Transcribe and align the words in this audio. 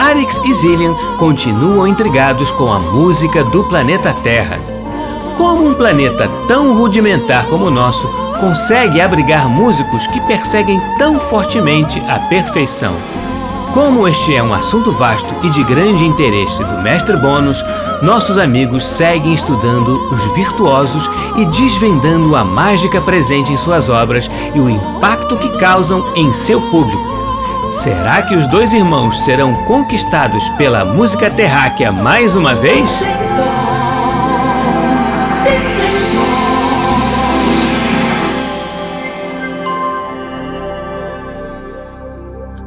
Arix 0.00 0.40
e 0.46 0.54
Zillian 0.54 0.94
continuam 1.18 1.86
intrigados 1.86 2.50
com 2.52 2.72
a 2.72 2.78
música 2.78 3.44
do 3.44 3.62
planeta 3.62 4.14
Terra. 4.22 4.58
Como 5.36 5.68
um 5.68 5.74
planeta 5.74 6.26
tão 6.48 6.74
rudimentar 6.74 7.44
como 7.44 7.66
o 7.66 7.70
nosso 7.70 8.08
consegue 8.40 8.98
abrigar 8.98 9.46
músicos 9.46 10.06
que 10.06 10.18
perseguem 10.22 10.80
tão 10.96 11.20
fortemente 11.20 12.00
a 12.08 12.18
perfeição? 12.18 12.94
Como 13.74 14.08
este 14.08 14.34
é 14.34 14.42
um 14.42 14.54
assunto 14.54 14.90
vasto 14.90 15.34
e 15.42 15.50
de 15.50 15.62
grande 15.64 16.06
interesse 16.06 16.64
do 16.64 16.82
mestre 16.82 17.18
Bônus, 17.18 17.62
nossos 18.00 18.38
amigos 18.38 18.86
seguem 18.86 19.34
estudando 19.34 20.08
os 20.10 20.24
virtuosos 20.32 21.10
e 21.36 21.44
desvendando 21.44 22.34
a 22.34 22.42
mágica 22.42 23.02
presente 23.02 23.52
em 23.52 23.56
suas 23.56 23.90
obras 23.90 24.30
e 24.54 24.60
o 24.60 24.70
impacto 24.70 25.36
que 25.36 25.58
causam 25.58 26.10
em 26.16 26.32
seu 26.32 26.58
público. 26.58 27.19
Será 27.70 28.20
que 28.22 28.34
os 28.34 28.48
dois 28.48 28.72
irmãos 28.72 29.20
serão 29.20 29.54
conquistados 29.64 30.48
pela 30.50 30.84
música 30.84 31.30
terráquea 31.30 31.92
mais 31.92 32.34
uma 32.34 32.52
vez? 32.52 32.90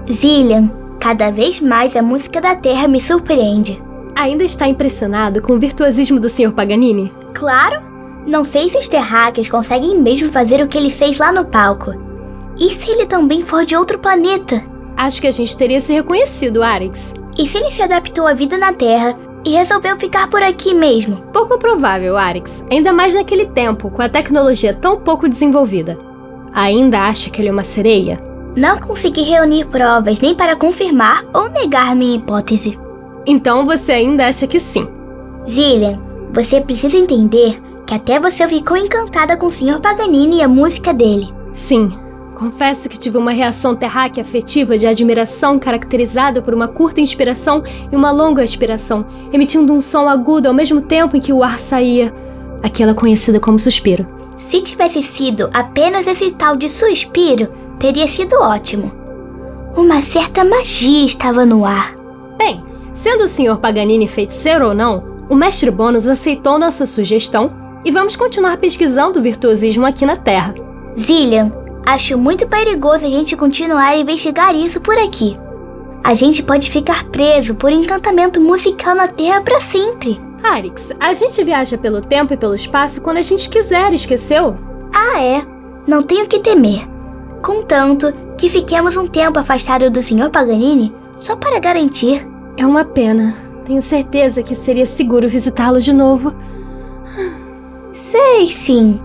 Zillian, 0.10 0.72
cada 1.02 1.30
vez 1.32 1.60
mais 1.60 1.98
a 1.98 2.02
música 2.02 2.40
da 2.40 2.56
Terra 2.56 2.88
me 2.88 3.02
surpreende. 3.02 3.84
Ainda 4.16 4.46
está 4.46 4.70
impressionado 4.70 5.42
com 5.42 5.52
o 5.52 5.60
virtuosismo 5.60 6.18
do 6.18 6.30
Sr. 6.30 6.54
Paganini? 6.54 7.12
Claro! 7.34 7.82
Não 8.26 8.46
sei 8.46 8.70
se 8.70 8.78
os 8.78 8.88
terráqueos 8.88 9.50
conseguem 9.50 10.00
mesmo 10.00 10.32
fazer 10.32 10.62
o 10.62 10.68
que 10.70 10.78
ele 10.78 10.90
fez 10.90 11.20
lá 11.20 11.30
no 11.30 11.44
palco. 11.44 11.92
E 12.58 12.70
se 12.70 12.90
ele 12.90 13.06
também 13.06 13.44
for 13.44 13.66
de 13.66 13.76
outro 13.76 14.00
planeta? 14.00 14.72
Acho 15.04 15.20
que 15.20 15.28
a 15.28 15.32
gente 15.32 15.58
teria 15.58 15.82
se 15.82 15.92
reconhecido, 15.92 16.64
Arix. 16.64 17.14
E 17.38 17.46
se 17.46 17.58
ele 17.58 17.70
se 17.72 17.82
adaptou 17.82 18.26
à 18.26 18.32
vida 18.32 18.58
na 18.58 18.72
Terra 18.72 19.18
e 19.44 19.50
resolveu 19.50 19.98
ficar 19.98 20.30
por 20.30 20.42
aqui 20.42 20.74
mesmo? 20.74 21.18
Pouco 21.34 21.60
provável, 21.60 22.16
Arix. 22.16 22.64
Ainda 22.72 22.94
mais 22.94 23.14
naquele 23.14 23.46
tempo, 23.48 23.90
com 23.90 24.02
a 24.02 24.08
tecnologia 24.08 24.74
tão 24.74 25.02
pouco 25.02 25.28
desenvolvida. 25.28 26.00
Ainda 26.54 27.02
acha 27.02 27.30
que 27.30 27.42
ele 27.42 27.50
é 27.50 27.52
uma 27.52 27.66
sereia? 27.66 28.18
Não 28.56 28.80
consegui 28.80 29.24
reunir 29.24 29.66
provas 29.66 30.22
nem 30.22 30.34
para 30.34 30.56
confirmar 30.56 31.26
ou 31.34 31.50
negar 31.50 31.94
minha 31.98 32.16
hipótese. 32.16 32.80
Então 33.26 33.66
você 33.66 33.92
ainda 33.92 34.30
acha 34.30 34.48
que 34.48 34.58
sim. 34.58 34.88
Zillian, 35.46 36.00
você 36.32 36.62
precisa 36.62 36.96
entender 36.96 37.62
que 37.86 37.94
até 37.94 38.22
você 38.22 38.48
ficou 38.48 38.78
encantada 38.78 39.36
com 39.36 39.48
o 39.48 39.52
Sr. 39.52 39.82
Paganini 39.82 40.38
e 40.38 40.42
a 40.42 40.48
música 40.48 40.94
dele. 40.94 41.28
Sim. 41.52 41.92
Confesso 42.36 42.90
que 42.90 42.98
tive 42.98 43.18
uma 43.18 43.32
reação 43.32 43.76
terráquea 43.76 44.22
afetiva 44.22 44.78
de 44.78 44.88
admiração 44.88 45.60
caracterizada 45.60 46.42
por 46.42 46.54
uma 46.54 46.68
curta 46.68 47.00
inspiração 47.00 47.64
e 47.92 47.96
uma 47.96 48.12
longa 48.12 48.44
expiração, 48.44 49.06
emitindo 49.32 49.74
um 49.74 49.80
som 49.80 50.08
agudo 50.10 50.48
ao 50.48 50.54
mesmo 50.54 50.82
tempo 50.82 51.16
em 51.16 51.20
que 51.20 51.32
o 51.32 51.44
ar 51.44 51.60
saía, 51.60 52.14
aquela 52.62 52.94
conhecida 52.94 53.40
como 53.40 53.60
suspiro. 53.60 54.08
Se 54.38 54.62
tivesse 54.62 55.04
sido 55.04 55.50
apenas 55.54 56.08
esse 56.08 56.32
tal 56.32 56.56
de 56.56 56.68
suspiro, 56.68 57.50
teria 57.78 58.08
sido 58.08 58.34
ótimo. 58.36 58.92
Uma 59.76 60.02
certa 60.02 60.44
magia 60.44 61.06
estava 61.06 61.46
no 61.46 61.66
ar. 61.66 61.96
Bem, 62.38 62.64
sendo 62.94 63.24
o 63.24 63.28
Sr. 63.28 63.58
Paganini 63.58 64.08
feiticeiro 64.08 64.68
ou 64.68 64.74
não, 64.74 65.04
o 65.30 65.36
mestre 65.36 65.72
Bônus 65.72 66.08
aceitou 66.08 66.60
nossa 66.60 66.86
sugestão 66.86 67.52
e 67.86 67.92
vamos 67.92 68.16
continuar 68.16 68.58
pesquisando 68.58 69.20
o 69.20 69.22
virtuosismo 69.22 69.86
aqui 69.86 70.06
na 70.06 70.16
Terra. 70.16 70.54
Zillian, 70.98 71.52
acho 71.86 72.18
muito 72.18 72.48
perigoso 72.48 73.06
a 73.06 73.10
gente 73.10 73.36
continuar 73.36 73.90
a 73.90 73.98
investigar 73.98 74.56
isso 74.56 74.82
por 74.82 74.98
aqui. 74.98 75.38
A 76.04 76.14
gente 76.14 76.44
pode 76.44 76.70
ficar 76.70 77.06
preso 77.06 77.56
por 77.56 77.72
encantamento 77.72 78.40
musical 78.42 78.94
na 78.94 79.08
Terra 79.08 79.42
para 79.42 79.60
sempre. 79.60 80.20
Arix, 80.44 80.92
a 81.00 81.14
gente 81.14 81.42
viaja 81.44 81.78
pelo 81.78 82.02
tempo 82.02 82.34
e 82.34 82.38
pelo 82.38 82.54
espaço 82.54 83.02
quando 83.02 83.18
a 83.18 83.22
gente 83.22 83.48
quiser, 83.48 83.94
esqueceu? 83.94 84.58
Ah, 84.94 85.22
é. 85.22 85.42
Não 85.88 86.02
tenho 86.02 86.28
que 86.28 86.40
temer. 86.40 86.88
Contanto 87.42 88.14
que 88.38 88.50
fiquemos 88.50 88.98
um 88.98 89.08
tempo 89.08 89.40
afastados 89.40 89.90
do 89.90 90.02
Sr. 90.02 90.30
Paganini 90.30 90.94
só 91.18 91.36
para 91.36 91.60
garantir. 91.60 92.28
É 92.58 92.66
uma 92.66 92.84
pena. 92.84 93.34
Tenho 93.66 93.82
certeza 93.82 94.44
que 94.44 94.56
seria 94.56 94.86
seguro 94.86 95.30
visitá-lo 95.30 95.80
de 95.80 95.94
novo. 95.94 96.34
Sei 97.94 98.46
sim. 98.48 99.00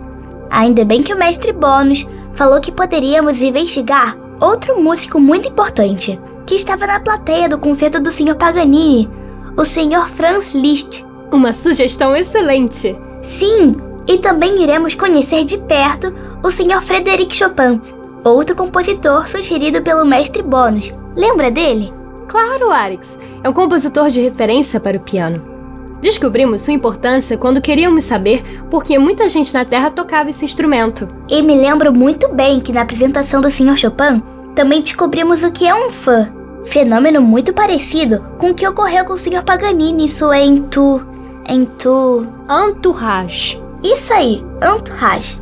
Ainda 0.51 0.85
bem 0.85 1.03
que 1.03 1.13
o 1.13 1.19
mestre 1.19 1.53
Bônus 1.53 2.07
falou 2.39 2.61
que 2.61 2.71
poderíamos 2.71 3.43
investigar 3.43 4.17
outro 4.41 4.81
músico 4.81 5.19
muito 5.19 5.49
importante, 5.49 6.21
que 6.47 6.55
estava 6.55 6.87
na 6.87 7.01
plateia 7.01 7.49
do 7.49 7.59
concerto 7.59 7.99
do 7.99 8.13
Sr. 8.13 8.37
Paganini, 8.37 9.11
o 9.57 9.65
Sr. 9.65 10.09
Franz 10.09 10.55
Liszt. 10.55 11.05
Uma 11.33 11.53
sugestão 11.53 12.15
excelente. 12.15 12.97
Sim, 13.21 13.75
e 14.07 14.19
também 14.19 14.63
iremos 14.63 14.95
conhecer 14.95 15.43
de 15.43 15.59
perto 15.59 16.15
o 16.41 16.49
Sr. 16.49 16.81
Frederic 16.81 17.35
Chopin, 17.35 17.81
outro 18.23 18.55
compositor 18.55 19.29
sugerido 19.29 19.83
pelo 19.83 20.07
mestre 20.07 20.41
Bônus. 20.41 20.95
Lembra 21.17 21.51
dele? 21.51 21.93
Claro, 22.29 22.71
Arix. 22.71 23.19
É 23.43 23.49
um 23.49 23.53
compositor 23.53 24.11
de 24.11 24.21
referência 24.21 24.79
para 24.79 24.97
o 24.97 25.01
piano. 25.01 25.58
Descobrimos 26.01 26.61
sua 26.61 26.73
importância 26.73 27.37
quando 27.37 27.61
queríamos 27.61 28.05
saber 28.05 28.43
por 28.71 28.85
que 28.85 28.99
muita 28.99 29.29
gente 29.29 29.53
na 29.53 29.65
Terra 29.65 29.91
tocava 29.91 30.31
esse 30.31 30.45
instrumento. 30.45 31.09
E 31.29 31.43
me 31.43 31.57
lembro 31.57 31.93
muito 31.93 32.29
bem 32.33 32.61
que 32.61 32.73
na 32.73 32.83
apresentação 32.83 33.41
do 33.41 33.51
Sr. 33.51 33.77
Chopin 33.77 34.23
também 34.55 34.81
descobrimos 34.81 35.43
o 35.43 35.51
que 35.51 35.67
é 35.67 35.75
um 35.75 35.91
fã. 35.91 36.33
Fenômeno 36.65 37.21
muito 37.21 37.53
parecido 37.53 38.21
com 38.39 38.51
o 38.51 38.55
que 38.55 38.67
ocorreu 38.67 39.05
com 39.05 39.15
o 39.15 39.17
Sr. 39.17 39.43
Paganini 39.45 40.05
em 40.05 40.09
sua 40.09 40.39
entu... 40.39 41.01
entu... 41.49 42.27
Entourage. 42.49 43.61
Isso 43.83 44.13
aí, 44.13 44.45
entourage. 44.63 45.41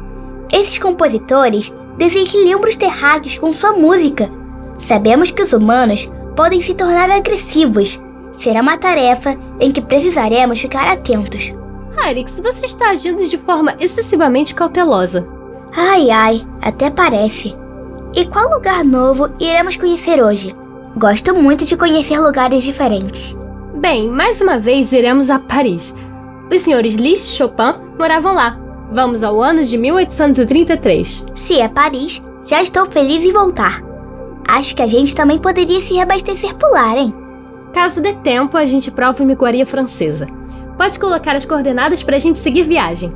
Esses 0.52 0.78
compositores 0.78 1.74
desequilibram 1.96 2.68
os 2.68 2.76
terráqueos 2.76 3.38
com 3.38 3.52
sua 3.52 3.72
música. 3.72 4.30
Sabemos 4.78 5.30
que 5.30 5.42
os 5.42 5.52
humanos 5.52 6.10
podem 6.34 6.60
se 6.60 6.74
tornar 6.74 7.10
agressivos. 7.10 8.02
Será 8.38 8.60
uma 8.60 8.78
tarefa 8.78 9.36
em 9.60 9.72
que 9.72 9.80
precisaremos 9.80 10.60
ficar 10.60 10.88
atentos. 10.88 11.52
Arix, 11.96 12.38
você 12.40 12.66
está 12.66 12.90
agindo 12.90 13.26
de 13.26 13.38
forma 13.38 13.74
excessivamente 13.80 14.54
cautelosa. 14.54 15.26
Ai 15.74 16.10
ai, 16.10 16.46
até 16.60 16.90
parece. 16.90 17.56
E 18.14 18.24
qual 18.26 18.50
lugar 18.50 18.84
novo 18.84 19.30
iremos 19.40 19.76
conhecer 19.76 20.22
hoje? 20.22 20.54
Gosto 20.96 21.34
muito 21.34 21.64
de 21.64 21.76
conhecer 21.76 22.18
lugares 22.20 22.62
diferentes. 22.62 23.36
Bem, 23.74 24.08
mais 24.08 24.40
uma 24.40 24.58
vez 24.58 24.92
iremos 24.92 25.28
a 25.28 25.38
Paris. 25.38 25.94
Os 26.50 26.60
senhores 26.60 26.94
Liszt 26.94 27.32
e 27.32 27.36
Chopin 27.36 27.74
moravam 27.98 28.34
lá. 28.34 28.58
Vamos 28.90 29.22
ao 29.22 29.42
ano 29.42 29.64
de 29.64 29.76
1833. 29.76 31.26
Se 31.34 31.60
é 31.60 31.68
Paris, 31.68 32.22
já 32.44 32.62
estou 32.62 32.86
feliz 32.86 33.24
em 33.24 33.32
voltar. 33.32 33.82
Acho 34.48 34.76
que 34.76 34.82
a 34.82 34.86
gente 34.86 35.14
também 35.14 35.38
poderia 35.38 35.80
se 35.80 35.94
reabastecer 35.94 36.54
por 36.54 36.70
lá, 36.70 36.96
hein? 36.96 37.12
Caso 37.76 38.00
dê 38.00 38.14
tempo, 38.14 38.56
a 38.56 38.64
gente 38.64 38.90
prova 38.90 39.22
uma 39.22 39.32
iguaria 39.32 39.66
francesa. 39.66 40.26
Pode 40.78 40.98
colocar 40.98 41.36
as 41.36 41.44
coordenadas 41.44 42.02
pra 42.02 42.18
gente 42.18 42.38
seguir 42.38 42.62
viagem. 42.62 43.12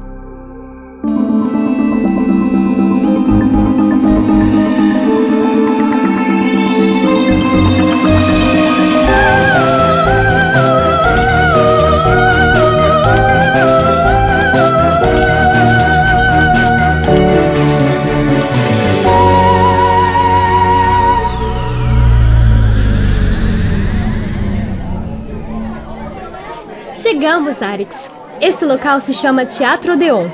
Chegamos, 27.51 27.63
Arix. 27.63 28.11
Esse 28.41 28.65
local 28.65 29.01
se 29.01 29.13
chama 29.13 29.45
Teatro 29.45 29.95
Odeon. 29.95 30.29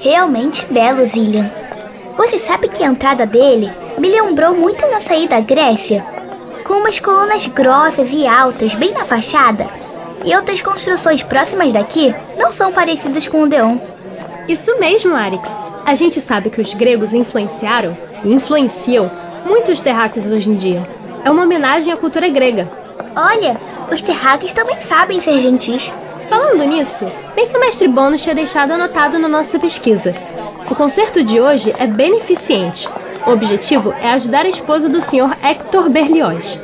Realmente 0.00 0.66
belo, 0.66 1.04
Zillian. 1.06 1.50
Você 2.16 2.38
sabe 2.38 2.68
que 2.68 2.82
a 2.82 2.86
entrada 2.86 3.24
dele 3.24 3.70
me 3.98 4.08
lembrou 4.08 4.54
muito 4.54 4.84
a 4.84 4.90
nossa 4.90 5.14
ida 5.14 5.36
à 5.36 5.40
Grécia? 5.40 6.04
Com 6.64 6.74
umas 6.74 6.98
colunas 6.98 7.46
grossas 7.46 8.12
e 8.12 8.26
altas 8.26 8.74
bem 8.74 8.92
na 8.92 9.04
fachada. 9.04 9.66
E 10.24 10.34
outras 10.34 10.60
construções 10.60 11.22
próximas 11.22 11.72
daqui 11.72 12.12
não 12.38 12.50
são 12.50 12.72
parecidas 12.72 13.28
com 13.28 13.38
o 13.38 13.42
Odeon. 13.44 13.78
Isso 14.48 14.76
mesmo, 14.80 15.14
Arix. 15.14 15.56
A 15.84 15.94
gente 15.94 16.20
sabe 16.20 16.50
que 16.50 16.60
os 16.60 16.74
gregos 16.74 17.14
influenciaram 17.14 17.96
e 18.24 18.32
influenciam 18.32 19.10
muitos 19.44 19.80
terráqueos 19.80 20.32
hoje 20.32 20.50
em 20.50 20.56
dia. 20.56 20.82
É 21.24 21.30
uma 21.30 21.44
homenagem 21.44 21.92
à 21.92 21.96
cultura 21.96 22.28
grega. 22.28 22.68
Olha, 23.14 23.56
os 23.90 24.02
terráqueos 24.02 24.52
também 24.52 24.80
sabem 24.80 25.20
ser 25.20 25.40
gentis. 25.40 25.92
Falando 26.28 26.64
nisso, 26.64 27.10
bem 27.34 27.46
que 27.46 27.56
o 27.56 27.60
mestre 27.60 27.86
Bônus 27.86 28.22
tinha 28.22 28.34
deixado 28.34 28.72
anotado 28.72 29.18
na 29.18 29.28
nossa 29.28 29.58
pesquisa. 29.58 30.14
O 30.68 30.74
concerto 30.74 31.22
de 31.22 31.40
hoje 31.40 31.74
é 31.78 31.86
beneficente. 31.86 32.88
O 33.26 33.30
objetivo 33.30 33.92
é 34.00 34.10
ajudar 34.10 34.44
a 34.44 34.48
esposa 34.48 34.88
do 34.88 35.00
Sr. 35.00 35.36
Hector 35.42 35.88
Berlioz. 35.88 36.60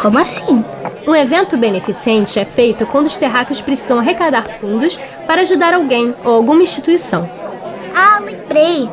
Como 0.00 0.18
assim? 0.18 0.64
Um 1.06 1.14
evento 1.14 1.56
beneficente 1.56 2.38
é 2.38 2.44
feito 2.44 2.86
quando 2.86 3.06
os 3.06 3.16
terráqueos 3.16 3.60
precisam 3.60 3.98
arrecadar 3.98 4.44
fundos 4.60 4.98
para 5.26 5.40
ajudar 5.40 5.74
alguém 5.74 6.14
ou 6.24 6.34
alguma 6.34 6.62
instituição. 6.62 7.28
Ah, 7.94 8.20
lembrei! 8.22 8.88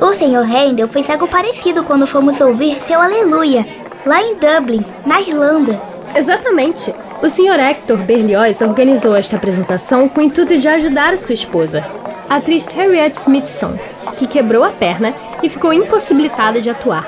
O 0.00 0.12
Sr. 0.12 0.42
Handel 0.42 0.88
fez 0.88 1.08
algo 1.08 1.28
parecido 1.28 1.84
quando 1.84 2.06
fomos 2.06 2.40
ouvir 2.40 2.82
seu 2.82 3.00
Aleluia, 3.00 3.66
lá 4.04 4.20
em 4.20 4.34
Dublin, 4.34 4.84
na 5.06 5.20
Irlanda. 5.20 5.80
Exatamente. 6.14 6.94
O 7.24 7.28
Sr. 7.30 7.58
Hector 7.58 7.96
Berlioz 8.02 8.60
organizou 8.60 9.16
esta 9.16 9.36
apresentação 9.36 10.06
com 10.10 10.20
o 10.20 10.22
intuito 10.22 10.58
de 10.58 10.68
ajudar 10.68 11.16
sua 11.16 11.32
esposa, 11.32 11.82
a 12.28 12.36
atriz 12.36 12.66
Harriet 12.66 13.16
Smithson, 13.16 13.78
que 14.14 14.26
quebrou 14.26 14.62
a 14.62 14.68
perna 14.68 15.14
e 15.42 15.48
ficou 15.48 15.72
impossibilitada 15.72 16.60
de 16.60 16.68
atuar. 16.68 17.06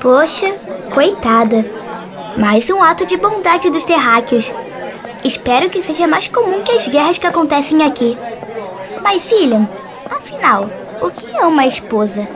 Poxa, 0.00 0.54
coitada. 0.94 1.66
Mais 2.38 2.70
um 2.70 2.82
ato 2.82 3.04
de 3.04 3.18
bondade 3.18 3.68
dos 3.68 3.84
terráqueos. 3.84 4.50
Espero 5.22 5.68
que 5.68 5.82
seja 5.82 6.06
mais 6.06 6.28
comum 6.28 6.62
que 6.62 6.72
as 6.72 6.88
guerras 6.88 7.18
que 7.18 7.26
acontecem 7.26 7.82
aqui. 7.82 8.16
Mas, 9.02 9.22
Cillian, 9.24 9.68
afinal, 10.10 10.70
o 11.02 11.10
que 11.10 11.36
é 11.36 11.44
uma 11.44 11.66
esposa? 11.66 12.26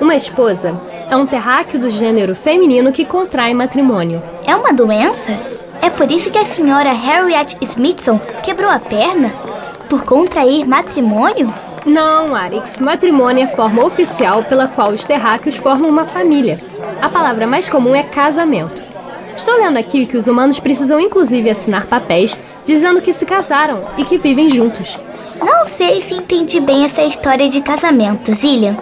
Uma 0.00 0.16
esposa 0.16 0.74
é 1.10 1.14
um 1.14 1.26
terráqueo 1.26 1.78
do 1.78 1.90
gênero 1.90 2.34
feminino 2.34 2.92
que 2.94 3.04
contrai 3.04 3.52
matrimônio. 3.52 4.22
É 4.46 4.56
uma 4.56 4.72
doença? 4.72 5.57
É 5.88 5.90
por 5.90 6.10
isso 6.10 6.30
que 6.30 6.36
a 6.36 6.44
senhora 6.44 6.92
Harriet 6.92 7.56
Smithson 7.62 8.20
quebrou 8.42 8.70
a 8.70 8.78
perna? 8.78 9.30
Por 9.88 10.04
contrair 10.04 10.68
matrimônio? 10.68 11.52
Não, 11.86 12.34
Arix. 12.34 12.78
Matrimônio 12.78 13.40
é 13.40 13.44
a 13.46 13.56
forma 13.56 13.82
oficial 13.82 14.44
pela 14.44 14.68
qual 14.68 14.90
os 14.90 15.02
terráqueos 15.02 15.56
formam 15.56 15.88
uma 15.88 16.04
família. 16.04 16.60
A 17.00 17.08
palavra 17.08 17.46
mais 17.46 17.70
comum 17.70 17.94
é 17.94 18.02
casamento. 18.02 18.82
Estou 19.34 19.54
lendo 19.54 19.78
aqui 19.78 20.04
que 20.04 20.18
os 20.18 20.26
humanos 20.26 20.60
precisam 20.60 21.00
inclusive 21.00 21.48
assinar 21.48 21.86
papéis 21.86 22.38
dizendo 22.66 23.00
que 23.00 23.14
se 23.14 23.24
casaram 23.24 23.82
e 23.96 24.04
que 24.04 24.18
vivem 24.18 24.50
juntos. 24.50 24.98
Não 25.40 25.64
sei 25.64 26.02
se 26.02 26.12
entendi 26.12 26.60
bem 26.60 26.84
essa 26.84 27.02
história 27.02 27.48
de 27.48 27.62
casamento, 27.62 28.34
Zillian. 28.34 28.76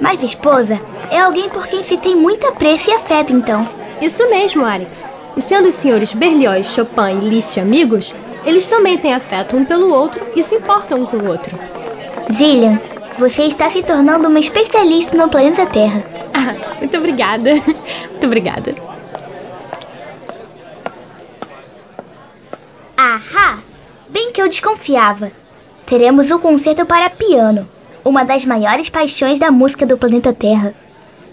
Mas 0.00 0.22
esposa 0.22 0.80
é 1.10 1.20
alguém 1.20 1.50
por 1.50 1.66
quem 1.66 1.82
se 1.82 1.98
tem 1.98 2.16
muito 2.16 2.46
apreço 2.46 2.88
e 2.88 2.94
afeto, 2.94 3.30
então. 3.30 3.68
Isso 4.00 4.26
mesmo, 4.30 4.64
Arix. 4.64 5.04
E 5.36 5.42
sendo 5.42 5.68
os 5.68 5.74
senhores 5.74 6.12
Berlioz, 6.12 6.68
Chopin 6.68 7.18
e 7.22 7.28
Liszt 7.28 7.58
amigos, 7.58 8.14
eles 8.44 8.68
também 8.68 8.96
têm 8.96 9.12
afeto 9.12 9.56
um 9.56 9.64
pelo 9.64 9.92
outro 9.92 10.24
e 10.34 10.42
se 10.42 10.54
importam 10.54 11.02
um 11.02 11.06
com 11.06 11.16
o 11.16 11.28
outro. 11.28 11.58
Zillian, 12.32 12.80
você 13.18 13.42
está 13.42 13.68
se 13.68 13.82
tornando 13.82 14.28
uma 14.28 14.38
especialista 14.38 15.16
no 15.16 15.28
planeta 15.28 15.66
Terra. 15.66 16.02
Ah, 16.32 16.76
muito 16.78 16.96
obrigada. 16.96 17.50
Muito 18.10 18.26
obrigada. 18.26 18.74
Ahá! 22.96 23.58
Bem 24.08 24.32
que 24.32 24.40
eu 24.40 24.48
desconfiava. 24.48 25.30
Teremos 25.84 26.30
um 26.30 26.38
concerto 26.38 26.84
para 26.86 27.10
piano, 27.10 27.68
uma 28.04 28.24
das 28.24 28.44
maiores 28.44 28.88
paixões 28.88 29.38
da 29.38 29.50
música 29.50 29.84
do 29.84 29.98
planeta 29.98 30.32
Terra. 30.32 30.74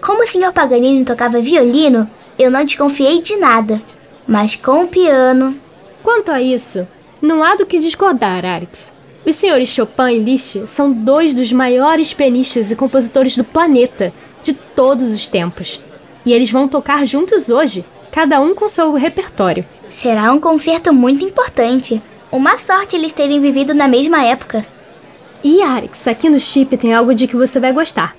Como 0.02 0.24
o 0.24 0.28
Sr. 0.28 0.52
Paganini 0.54 1.06
tocava 1.06 1.40
violino, 1.40 2.10
eu 2.38 2.50
não 2.52 2.66
desconfiei 2.66 3.22
de 3.22 3.36
nada. 3.38 3.82
Mas 4.28 4.56
com 4.56 4.84
o 4.84 4.88
piano. 4.88 5.56
Quanto 6.02 6.32
a 6.32 6.42
isso, 6.42 6.88
não 7.22 7.44
há 7.44 7.56
do 7.56 7.66
que 7.66 7.80
discordar, 7.80 8.46
Arix. 8.46 8.94
Os 9.26 9.36
senhores 9.36 9.70
Chopin 9.70 10.12
e 10.12 10.20
Liszt 10.20 10.68
são 10.68 10.92
dois 10.92 11.34
dos 11.34 11.52
maiores 11.52 12.14
pianistas 12.14 12.72
e 12.72 12.76
compositores 12.76 13.38
do 13.38 13.44
planeta, 13.44 14.12
de 14.44 14.54
todos 14.54 15.10
os 15.10 15.28
tempos. 15.28 15.80
E 16.26 16.34
eles 16.34 16.52
vão 16.52 16.68
tocar 16.68 17.06
juntos 17.06 17.50
hoje, 17.50 17.86
cada 18.12 18.42
um 18.42 18.54
com 18.54 18.68
seu 18.68 18.92
repertório. 18.94 19.66
Será 19.90 20.32
um 20.34 20.40
concerto 20.40 20.94
muito 20.94 21.24
importante. 21.24 22.02
Uma 22.32 22.58
sorte 22.58 22.96
eles 22.96 23.14
terem 23.14 23.40
vivido 23.40 23.74
na 23.74 23.88
mesma 23.88 24.26
época. 24.26 24.66
E 25.44 25.62
Arix, 25.62 26.08
aqui 26.08 26.30
no 26.30 26.40
chip 26.40 26.76
tem 26.78 26.94
algo 26.94 27.14
de 27.14 27.28
que 27.28 27.36
você 27.36 27.60
vai 27.60 27.72
gostar. 27.72 28.16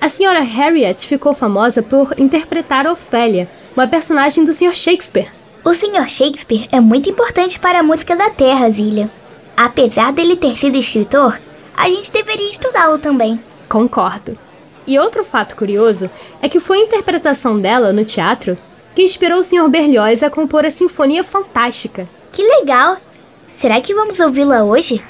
A 0.00 0.08
senhora 0.08 0.40
Harriet 0.40 1.06
ficou 1.06 1.34
famosa 1.34 1.82
por 1.82 2.14
interpretar 2.18 2.86
Ofélia, 2.86 3.46
uma 3.76 3.86
personagem 3.86 4.42
do 4.44 4.54
Sr. 4.54 4.74
Shakespeare. 4.74 5.28
O 5.62 5.74
Sr. 5.74 6.08
Shakespeare 6.08 6.66
é 6.72 6.80
muito 6.80 7.10
importante 7.10 7.60
para 7.60 7.80
a 7.80 7.82
música 7.82 8.16
da 8.16 8.30
Terra, 8.30 8.70
Zilha. 8.70 9.10
Apesar 9.54 10.10
dele 10.10 10.36
ter 10.36 10.56
sido 10.56 10.78
escritor, 10.78 11.38
a 11.76 11.86
gente 11.86 12.10
deveria 12.10 12.50
estudá-lo 12.50 12.96
também. 12.96 13.38
Concordo. 13.68 14.38
E 14.86 14.98
outro 14.98 15.22
fato 15.22 15.54
curioso 15.54 16.08
é 16.40 16.48
que 16.48 16.58
foi 16.58 16.78
a 16.78 16.84
interpretação 16.84 17.60
dela 17.60 17.92
no 17.92 18.02
teatro 18.02 18.56
que 18.94 19.02
inspirou 19.02 19.40
o 19.40 19.44
Sr. 19.44 19.68
Berlioz 19.68 20.22
a 20.22 20.30
compor 20.30 20.64
a 20.64 20.70
Sinfonia 20.70 21.22
Fantástica. 21.22 22.08
Que 22.32 22.42
legal! 22.42 22.96
Será 23.46 23.78
que 23.82 23.94
vamos 23.94 24.18
ouvi-la 24.18 24.64
hoje? 24.64 25.02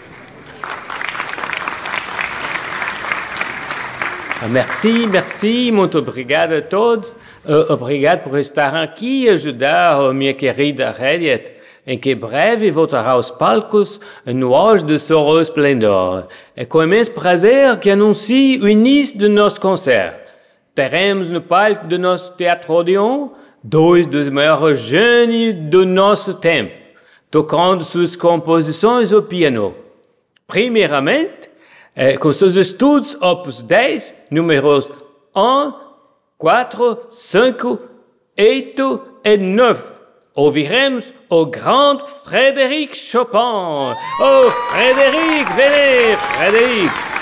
Merci, 4.49 5.07
merci, 5.07 5.71
muito 5.71 5.99
obrigado 5.99 6.55
a 6.55 6.63
todos. 6.63 7.13
Uh, 7.45 7.71
obrigado 7.73 8.23
por 8.23 8.39
estar 8.39 8.75
aqui 8.75 9.25
e 9.25 9.29
ajudar 9.29 10.01
a 10.01 10.15
minha 10.15 10.33
querida 10.33 10.95
Harriet, 10.99 11.53
em 11.87 11.99
que 11.99 12.15
breve 12.15 12.71
voltará 12.71 13.11
aos 13.11 13.31
palcos 13.31 14.01
no 14.25 14.55
auge 14.55 14.85
de 14.85 14.99
seu 14.99 15.41
esplendor. 15.41 16.27
É 16.57 16.65
com 16.65 16.83
imenso 16.83 17.13
prazer 17.13 17.77
que 17.79 17.91
anuncio 17.91 18.65
o 18.65 18.69
início 18.69 19.19
do 19.19 19.29
nosso 19.29 19.61
concerto. 19.61 20.33
Teremos 20.75 21.29
no 21.29 21.43
palco 21.43 21.87
do 21.87 21.99
nosso 21.99 22.33
Teatro 22.33 22.73
Odeon 22.73 23.29
dois 23.63 24.07
dos 24.07 24.31
maiores 24.31 24.79
gênios 24.79 25.55
do 25.69 25.85
nosso 25.85 26.33
tempo, 26.33 26.73
tocando 27.31 27.85
suas 27.85 28.17
composições 28.17 29.13
ao 29.13 29.23
piano. 29.23 29.75
Primeiramente, 30.47 31.40
eh, 32.01 32.33
seus 32.33 32.57
estudos 32.57 33.15
Opus 33.21 33.61
10, 33.61 34.15
números 34.31 34.91
1, 35.37 35.75
4, 36.39 37.01
5, 37.11 37.79
8 38.39 39.03
e 39.23 39.37
9. 39.37 39.83
Ouviremos 40.35 41.13
o 41.29 41.45
grande 41.45 42.05
Frédéric 42.25 42.97
Chopin. 42.97 43.95
Oh, 44.19 44.51
Frédéric, 44.71 45.47
venez, 45.55 46.19
Frédéric. 46.19 47.20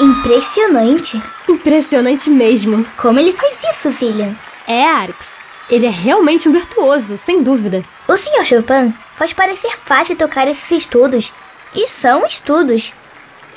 Impressionante. 0.00 1.22
Impressionante 1.46 2.30
mesmo. 2.30 2.86
Como 2.96 3.20
ele 3.20 3.34
faz 3.34 3.58
isso, 3.70 3.90
Zillian? 3.90 4.34
É, 4.66 4.82
Arix. 4.82 5.36
Ele 5.68 5.84
é 5.84 5.90
realmente 5.90 6.48
um 6.48 6.52
virtuoso, 6.52 7.18
sem 7.18 7.42
dúvida. 7.42 7.84
O 8.08 8.16
Sr. 8.16 8.44
Chopin 8.44 8.94
faz 9.14 9.34
parecer 9.34 9.76
fácil 9.84 10.16
tocar 10.16 10.48
esses 10.48 10.70
estudos. 10.70 11.34
E 11.74 11.86
são 11.86 12.24
estudos. 12.24 12.94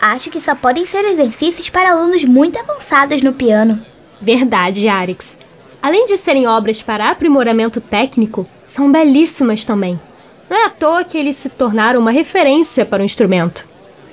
Acho 0.02 0.30
que 0.30 0.42
só 0.42 0.54
podem 0.54 0.86
ser 0.86 1.06
exercícios 1.06 1.70
para 1.70 1.92
alunos 1.92 2.26
muito 2.26 2.60
avançados 2.60 3.22
no 3.22 3.32
piano. 3.32 3.84
Verdade, 4.22 4.90
Arix. 4.90 5.38
Além 5.82 6.06
de 6.06 6.18
serem 6.18 6.46
obras 6.46 6.82
para 6.82 7.10
aprimoramento 7.10 7.80
técnico, 7.80 8.46
são 8.66 8.92
belíssimas 8.92 9.64
também. 9.64 10.00
Não 10.50 10.58
é 10.58 10.66
à 10.66 10.70
toa 10.70 11.06
que 11.06 11.18
eles 11.18 11.38
se 11.38 11.48
tornaram 11.48 12.02
uma 12.02 12.12
referência 12.12 12.86
para 12.86 13.02
o 13.02 13.06
instrumento. 13.06 13.66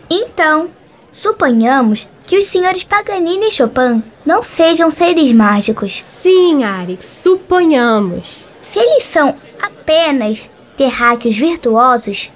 Então, 0.08 0.68
suponhamos 1.12 2.08
que 2.26 2.38
os 2.38 2.44
senhores 2.46 2.84
Paganini 2.84 3.48
e 3.48 3.50
Chopin 3.50 4.02
não 4.24 4.42
sejam 4.42 4.90
seres 4.90 5.32
mágicos. 5.32 6.00
Sim, 6.00 6.64
Arix, 6.64 7.04
suponhamos. 7.04 8.48
Se 8.60 8.78
eles 8.78 9.04
são 9.04 9.34
apenas 9.60 10.48
terráqueos 10.76 11.36
virtuosos, 11.36 12.30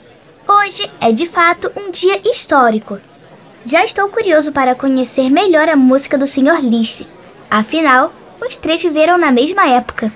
hoje 0.49 0.91
é 1.01 1.13
de 1.13 1.27
fato 1.27 1.71
um 1.77 1.91
dia 1.91 2.21
histórico. 2.29 2.99
Já 3.65 3.85
estou 3.85 4.09
curioso 4.09 4.53
para 4.53 4.75
conhecer 4.75 5.31
melhor 5.31 5.69
a 5.69 5.77
música 5.77 6.19
do 6.19 6.27
Sr. 6.27 6.61
Liszt. 6.61 7.07
Afinal, 7.51 8.13
os 8.47 8.57
três 8.57 8.83
viveram 8.83 9.17
na 9.17 9.31
mesma 9.31 9.67
época. 9.69 10.13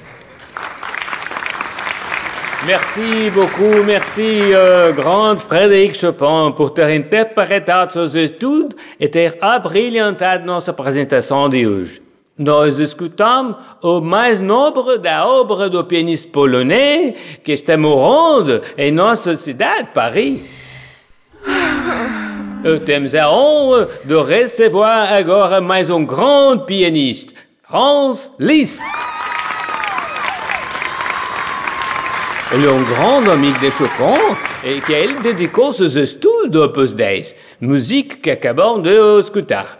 Merci 2.69 3.31
beaucoup, 3.31 3.83
merci, 3.83 4.53
euh, 4.53 4.93
grand 4.93 5.39
Frédéric 5.39 5.95
Chopin, 5.95 6.53
por 6.55 6.69
ter 6.69 6.95
interpretado 6.95 7.95
seus 7.95 8.15
estudos 8.15 8.77
e 9.01 9.09
ter 9.09 9.39
abrilhantado 9.41 10.45
nossa 10.45 10.71
apresentação 10.73 11.49
de 11.49 11.67
hoje. 11.67 12.03
Nós 12.37 12.79
escutamos 12.79 13.57
o 13.83 14.03
mais 14.03 14.39
nobre 14.43 14.99
da 14.99 15.27
obra 15.27 15.71
do 15.71 15.83
pianista 15.83 16.29
polonês 16.31 17.15
que 17.43 17.53
está 17.53 17.75
morando 17.79 18.63
em 18.77 18.93
nossa 18.93 19.35
cidade, 19.35 19.89
Paris. 19.95 20.43
Temos 22.85 23.15
a 23.15 23.31
honra 23.31 23.89
de 24.05 24.23
receber 24.23 25.09
agora 25.11 25.63
mais 25.63 25.89
um 25.89 26.05
grande 26.05 26.67
pianista, 26.67 27.33
Franz 27.67 28.31
Liszt. 28.39 28.83
Ele 32.51 32.67
é 32.67 32.71
um 32.71 32.83
grande 32.83 33.31
amigo 33.31 33.59
de 33.59 33.71
Chopin 33.71 34.35
e 34.65 34.81
que 34.81 34.91
ele 34.91 35.21
dedicou 35.21 35.71
seus 35.71 35.97
estudos 35.97 36.51
do 36.51 36.65
Opus 36.65 36.95
10, 36.95 37.35
música 37.61 38.17
que 38.17 38.31
acabamos 38.31 38.85
de 38.85 39.19
escutar. 39.21 39.77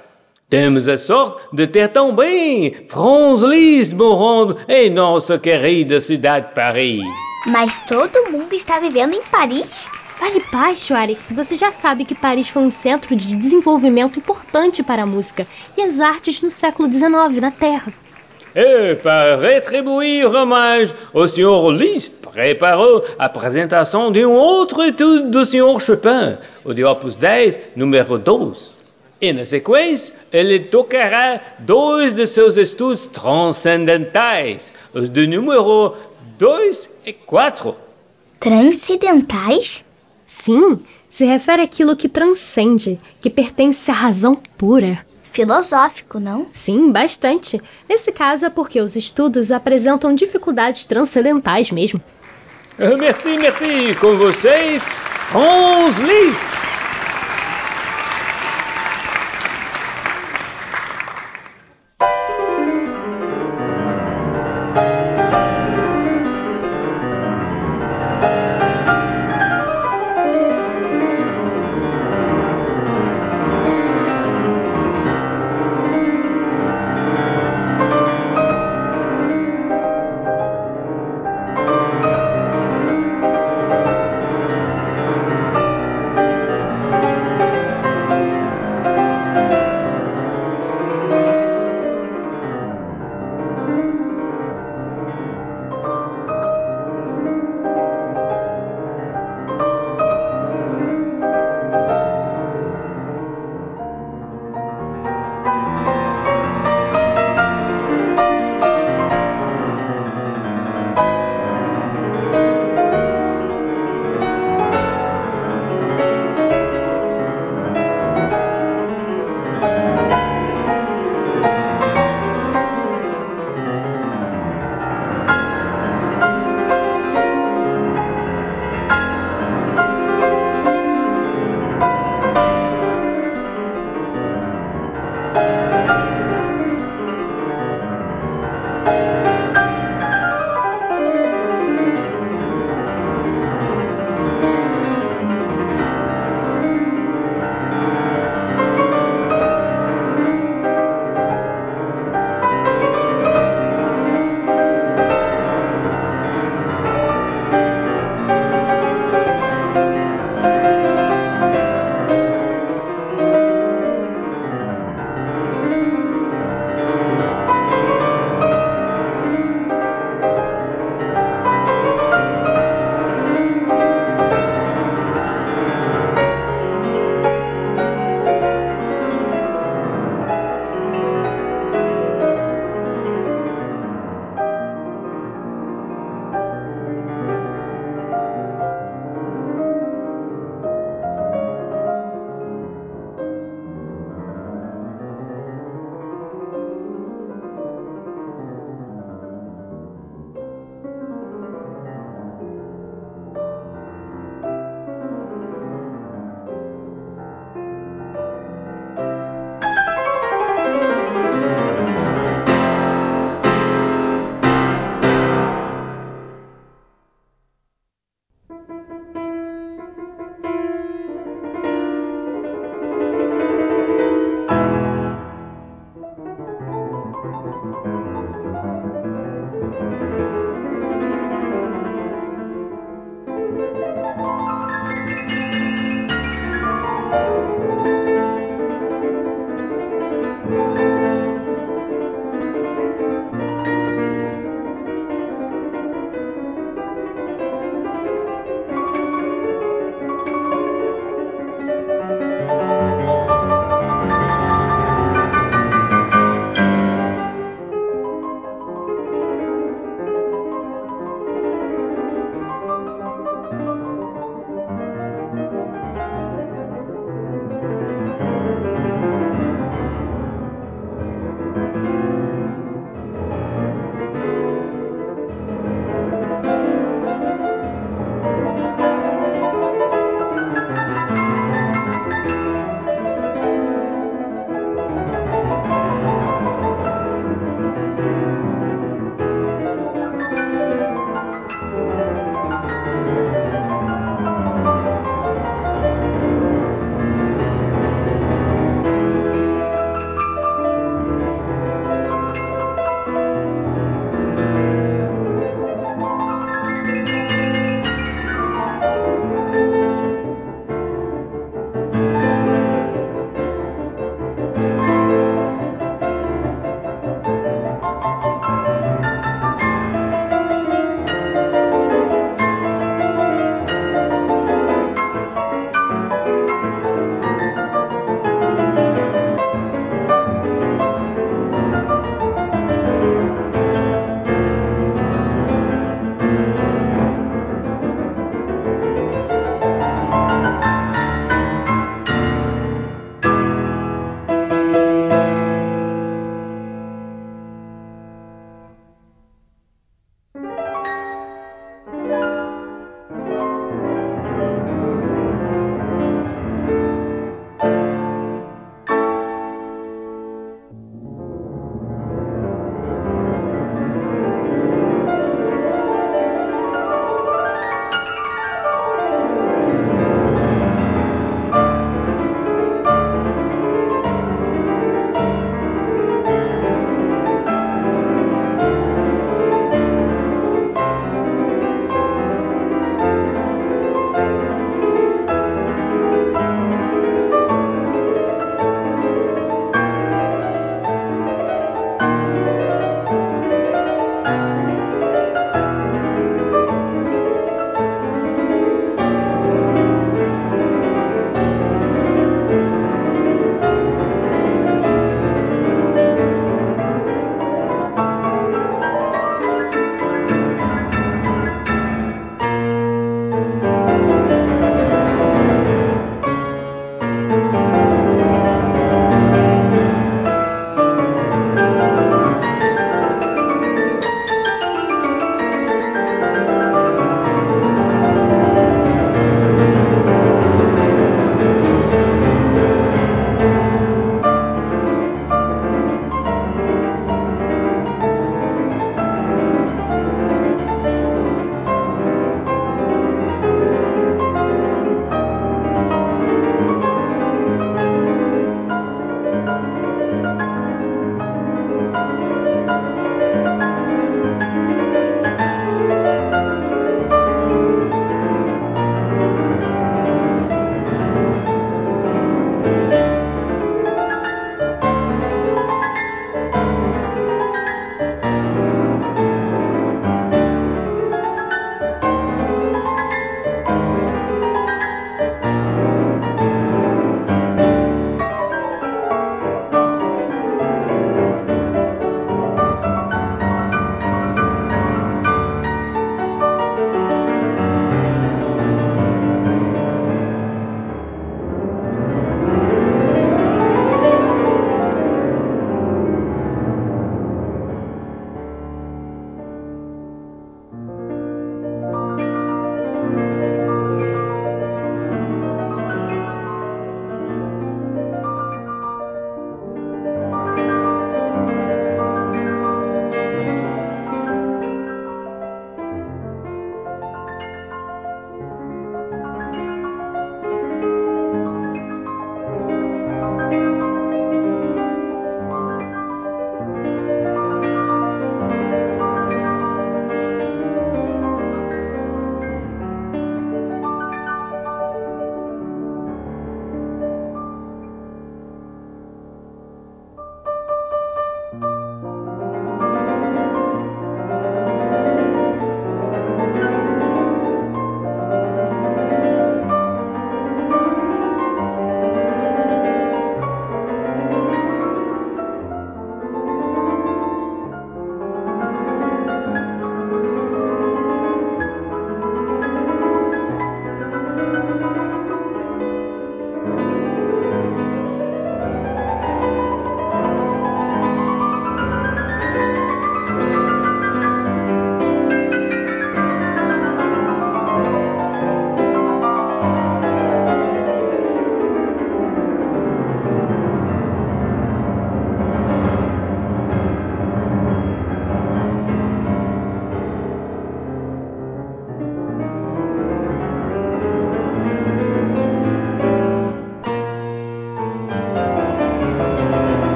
Temos 0.51 0.87
a 0.87 0.99
sorte 0.99 1.47
de 1.51 1.67
ter 1.67 1.89
também 1.89 2.85
Franz 2.87 3.41
Liszt 3.41 3.95
morando 3.95 4.59
em 4.69 4.91
nossa 4.91 5.39
querida 5.39 5.99
cidade 5.99 6.49
de 6.49 6.55
Paris. 6.55 7.01
Mas 7.47 7.75
todo 7.87 8.31
mundo 8.31 8.53
está 8.53 8.79
vivendo 8.79 9.15
em 9.15 9.23
Paris? 9.23 9.91
Fale 10.19 10.45
baixo, 10.53 10.95
Arix. 10.95 11.33
Você 11.33 11.57
já 11.57 11.73
sabe 11.73 12.05
que 12.05 12.15
Paris 12.15 12.51
foi 12.51 12.63
um 12.63 12.71
centro 12.71 13.17
de 13.17 13.35
desenvolvimento 13.35 14.19
importante 14.19 14.83
para 14.83 15.05
a 15.05 15.07
música 15.07 15.47
e 15.75 15.81
as 15.81 16.01
artes 16.01 16.43
no 16.43 16.51
século 16.51 16.93
XIX 16.93 17.41
na 17.41 17.51
Terra. 17.51 17.95
E 18.55 18.97
para 18.97 19.37
retribuir 19.37 20.27
hommage, 20.27 20.93
o 21.13 21.29
Sr. 21.29 21.71
Liszt 21.71 22.18
preparou 22.33 23.05
a 23.19 23.27
apresentação 23.27 24.13
de 24.13 24.25
um 24.25 24.33
outro 24.33 24.83
etude 24.83 25.31
do 25.31 25.45
Sr. 25.45 25.81
Chopin, 25.81 26.39
o 26.65 26.73
de 26.73 26.85
Opus 26.85 27.17
10, 27.17 27.59
número 27.77 28.19
12. 28.19 28.79
E 29.21 29.33
na 29.33 29.45
sequência, 29.45 30.15
ele 30.33 30.61
tocará 30.61 31.41
dois 31.59 32.15
de 32.15 32.27
seus 32.27 32.57
estudos 32.57 33.09
transcendentais, 33.09 34.73
os 34.95 35.09
de 35.09 35.27
número 35.27 35.97
2 36.39 36.91
e 37.05 37.13
4. 37.13 37.75
Transcendentais? 38.39 39.85
Sim, 40.25 40.79
se 41.09 41.25
refere 41.25 41.63
àquilo 41.63 41.97
que 41.97 42.09
transcende, 42.09 43.01
que 43.21 43.29
pertence 43.29 43.91
à 43.91 43.95
razão 43.95 44.37
pura. 44.57 45.05
Filosófico, 45.25 46.21
não? 46.21 46.47
Sim, 46.53 46.93
bastante. 46.93 47.61
Nesse 47.89 48.13
caso 48.13 48.47
é 48.47 48.51
porque 48.51 48.81
os 48.81 48.95
estudos 48.95 49.51
apresentam 49.51 50.15
dificuldades 50.15 50.85
transcendentais 50.85 51.71
mesmo. 51.71 52.01
Merci, 52.79 53.37
merci. 53.39 53.95
Com 53.97 54.17
vocês, 54.17 54.85
Franz 55.31 55.99
Liszt. 55.99 56.68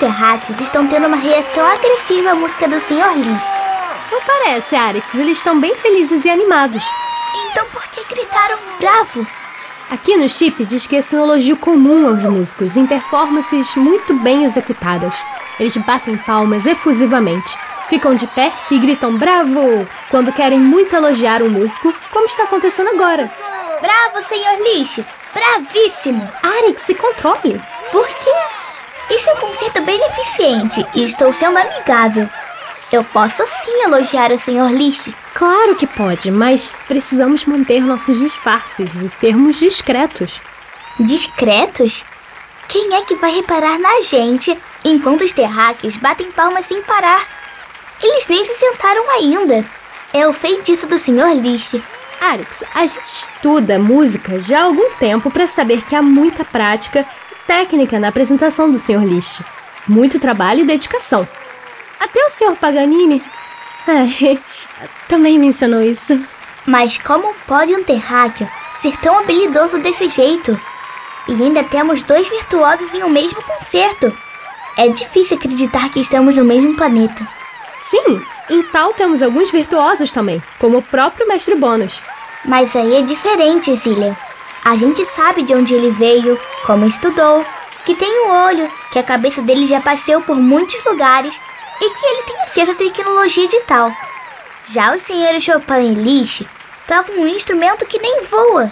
Terráqueos 0.00 0.58
estão 0.62 0.86
tendo 0.86 1.06
uma 1.06 1.16
reação 1.16 1.64
agressiva 1.66 2.30
à 2.30 2.34
música 2.34 2.66
do 2.66 2.80
Sr. 2.80 3.16
Lish. 3.16 3.58
Não 4.10 4.20
parece, 4.22 4.74
Arix. 4.74 5.14
Eles 5.14 5.36
estão 5.36 5.60
bem 5.60 5.74
felizes 5.74 6.24
e 6.24 6.30
animados. 6.30 6.82
Então 7.46 7.66
por 7.66 7.86
que 7.88 8.02
gritaram 8.12 8.58
bravo? 8.80 9.26
Aqui 9.90 10.16
no 10.16 10.26
chip 10.26 10.64
diz 10.64 10.86
que 10.86 10.96
esse 10.96 11.14
é 11.14 11.18
um 11.18 11.24
elogio 11.24 11.56
comum 11.56 12.08
aos 12.08 12.24
músicos 12.24 12.78
em 12.78 12.86
performances 12.86 13.76
muito 13.76 14.14
bem 14.14 14.44
executadas. 14.44 15.22
Eles 15.58 15.76
batem 15.76 16.16
palmas 16.16 16.64
efusivamente, 16.64 17.58
ficam 17.88 18.14
de 18.14 18.26
pé 18.28 18.52
e 18.70 18.78
gritam 18.78 19.18
bravo 19.18 19.86
quando 20.08 20.32
querem 20.32 20.58
muito 20.58 20.96
elogiar 20.96 21.42
um 21.42 21.50
músico, 21.50 21.92
como 22.10 22.24
está 22.24 22.44
acontecendo 22.44 22.88
agora. 22.88 23.30
Bravo, 23.82 24.26
Sr. 24.26 24.62
Lish! 24.62 25.04
Bravíssimo! 25.34 26.26
Arix, 26.42 26.82
se 26.82 26.94
controle! 26.94 27.60
Por 27.92 28.06
quê? 28.06 28.59
Isso 29.10 29.28
é 29.28 29.34
um 29.34 29.36
concerto 29.36 29.82
beneficente 29.82 30.86
e 30.94 31.04
estou 31.04 31.32
sendo 31.32 31.58
amigável. 31.58 32.28
Eu 32.92 33.04
posso 33.04 33.44
sim 33.46 33.82
elogiar 33.82 34.32
o 34.32 34.38
Sr. 34.38 34.72
Lish. 34.72 35.12
Claro 35.34 35.74
que 35.74 35.86
pode, 35.86 36.30
mas 36.30 36.74
precisamos 36.86 37.44
manter 37.44 37.80
nossos 37.82 38.18
disfarces 38.18 38.94
e 38.94 39.08
sermos 39.08 39.58
discretos. 39.58 40.40
Discretos? 40.98 42.04
Quem 42.68 42.94
é 42.94 43.02
que 43.02 43.16
vai 43.16 43.34
reparar 43.34 43.78
na 43.78 44.00
gente 44.00 44.56
enquanto 44.84 45.22
os 45.22 45.32
terráqueos 45.32 45.96
batem 45.96 46.30
palmas 46.30 46.66
sem 46.66 46.82
parar? 46.82 47.26
Eles 48.02 48.28
nem 48.28 48.44
se 48.44 48.54
sentaram 48.54 49.10
ainda. 49.10 49.64
É 50.12 50.26
o 50.26 50.32
feitiço 50.32 50.86
do 50.86 50.98
Sr. 50.98 51.34
Lish. 51.34 51.80
Arix, 52.20 52.62
a 52.74 52.86
gente 52.86 53.06
estuda 53.06 53.78
música 53.78 54.38
já 54.38 54.60
há 54.60 54.64
algum 54.64 54.90
tempo 54.94 55.30
para 55.30 55.46
saber 55.46 55.82
que 55.82 55.96
há 55.96 56.02
muita 56.02 56.44
prática 56.44 57.06
técnica 57.50 57.98
na 57.98 58.06
apresentação 58.06 58.70
do 58.70 58.78
Sr. 58.78 59.04
Lish. 59.04 59.42
Muito 59.88 60.20
trabalho 60.20 60.60
e 60.60 60.64
dedicação. 60.64 61.26
Até 61.98 62.24
o 62.24 62.30
Sr. 62.30 62.54
Paganini 62.54 63.20
é, 63.88 64.38
também 65.10 65.36
mencionou 65.36 65.82
isso. 65.82 66.16
Mas 66.64 66.96
como 66.96 67.34
pode 67.48 67.74
um 67.74 67.82
terráqueo 67.82 68.48
ser 68.70 68.96
tão 68.98 69.18
habilidoso 69.18 69.78
desse 69.78 70.06
jeito? 70.06 70.58
E 71.26 71.32
ainda 71.42 71.64
temos 71.64 72.02
dois 72.02 72.28
virtuosos 72.28 72.94
em 72.94 73.02
um 73.02 73.08
mesmo 73.08 73.42
concerto. 73.42 74.16
É 74.76 74.86
difícil 74.86 75.36
acreditar 75.36 75.90
que 75.90 75.98
estamos 75.98 76.36
no 76.36 76.44
mesmo 76.44 76.76
planeta. 76.76 77.26
Sim, 77.82 78.22
em 78.48 78.62
tal 78.62 78.94
temos 78.94 79.22
alguns 79.22 79.50
virtuosos 79.50 80.12
também, 80.12 80.40
como 80.60 80.78
o 80.78 80.82
próprio 80.82 81.26
Mestre 81.26 81.56
Bônus. 81.56 82.00
Mas 82.44 82.76
aí 82.76 82.94
é 82.94 83.02
diferente, 83.02 83.74
Zillian. 83.74 84.16
A 84.64 84.74
gente 84.74 85.04
sabe 85.04 85.42
de 85.42 85.54
onde 85.54 85.74
ele 85.74 85.90
veio, 85.90 86.38
como 86.66 86.86
estudou, 86.86 87.44
que 87.84 87.94
tem 87.94 88.26
um 88.26 88.30
olho, 88.30 88.70
que 88.92 88.98
a 88.98 89.02
cabeça 89.02 89.40
dele 89.40 89.66
já 89.66 89.80
passeou 89.80 90.20
por 90.20 90.36
muitos 90.36 90.84
lugares 90.84 91.40
e 91.80 91.90
que 91.94 92.06
ele 92.06 92.22
tem 92.24 92.40
acesso 92.42 92.72
à 92.72 92.74
tecnologia 92.74 93.46
digital. 93.46 93.90
Já 94.66 94.94
os 94.94 95.02
senhores 95.02 95.42
Chopin 95.42 95.92
e 95.92 95.94
Liszt 95.94 96.46
tocam 96.86 97.16
um 97.16 97.26
instrumento 97.26 97.86
que 97.86 97.98
nem 97.98 98.22
voa. 98.24 98.70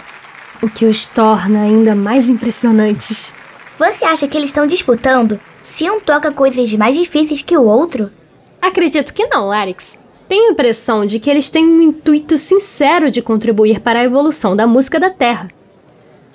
O 0.61 0.69
que 0.69 0.85
os 0.85 1.05
torna 1.05 1.63
ainda 1.63 1.95
mais 1.95 2.29
impressionantes. 2.29 3.33
Você 3.77 4.05
acha 4.05 4.27
que 4.27 4.37
eles 4.37 4.49
estão 4.49 4.67
disputando 4.67 5.39
se 5.61 5.89
um 5.89 5.99
toca 5.99 6.31
coisas 6.31 6.71
mais 6.75 6.95
difíceis 6.95 7.41
que 7.41 7.57
o 7.57 7.63
outro? 7.63 8.11
Acredito 8.61 9.13
que 9.13 9.25
não, 9.25 9.51
Alex. 9.51 9.97
Tenho 10.27 10.49
a 10.49 10.51
impressão 10.51 11.05
de 11.05 11.19
que 11.19 11.29
eles 11.29 11.49
têm 11.49 11.65
um 11.65 11.81
intuito 11.81 12.37
sincero 12.37 13.09
de 13.09 13.21
contribuir 13.21 13.79
para 13.79 13.99
a 13.99 14.03
evolução 14.03 14.55
da 14.55 14.67
música 14.67 14.99
da 14.99 15.09
Terra. 15.09 15.49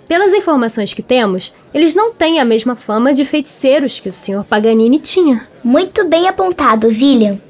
Pelas 0.08 0.34
informações 0.34 0.92
que 0.92 1.02
temos, 1.02 1.52
eles 1.72 1.94
não 1.94 2.12
têm 2.12 2.38
a 2.38 2.44
mesma 2.44 2.76
fama 2.76 3.14
de 3.14 3.24
feiticeiros 3.24 3.98
que 3.98 4.08
o 4.08 4.12
Sr. 4.12 4.44
Paganini 4.44 4.98
tinha. 4.98 5.48
Muito 5.62 6.04
bem 6.06 6.28
apontado, 6.28 6.90
Zillian. 6.90 7.40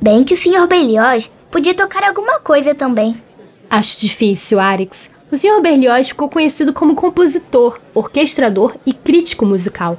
Bem 0.00 0.24
que 0.24 0.34
o 0.34 0.36
Sr. 0.36 0.66
Berlioz 0.66 1.30
podia 1.50 1.74
tocar 1.74 2.02
alguma 2.04 2.40
coisa 2.40 2.74
também. 2.74 3.20
Acho 3.68 4.00
difícil, 4.00 4.58
Arix. 4.58 5.10
O 5.30 5.36
Sr. 5.36 5.60
Berlioz 5.60 6.08
ficou 6.08 6.28
conhecido 6.28 6.72
como 6.72 6.94
compositor, 6.94 7.78
orquestrador 7.94 8.74
e 8.86 8.92
crítico 8.92 9.44
musical. 9.44 9.98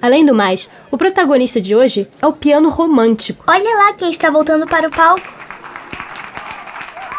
Além 0.00 0.24
do 0.24 0.34
mais, 0.34 0.70
o 0.90 0.96
protagonista 0.96 1.60
de 1.60 1.74
hoje 1.74 2.08
é 2.22 2.26
o 2.26 2.32
piano 2.32 2.70
romântico. 2.70 3.44
Olha 3.46 3.76
lá 3.76 3.92
quem 3.92 4.08
está 4.08 4.30
voltando 4.30 4.66
para 4.66 4.88
o 4.88 4.90
palco. 4.90 5.39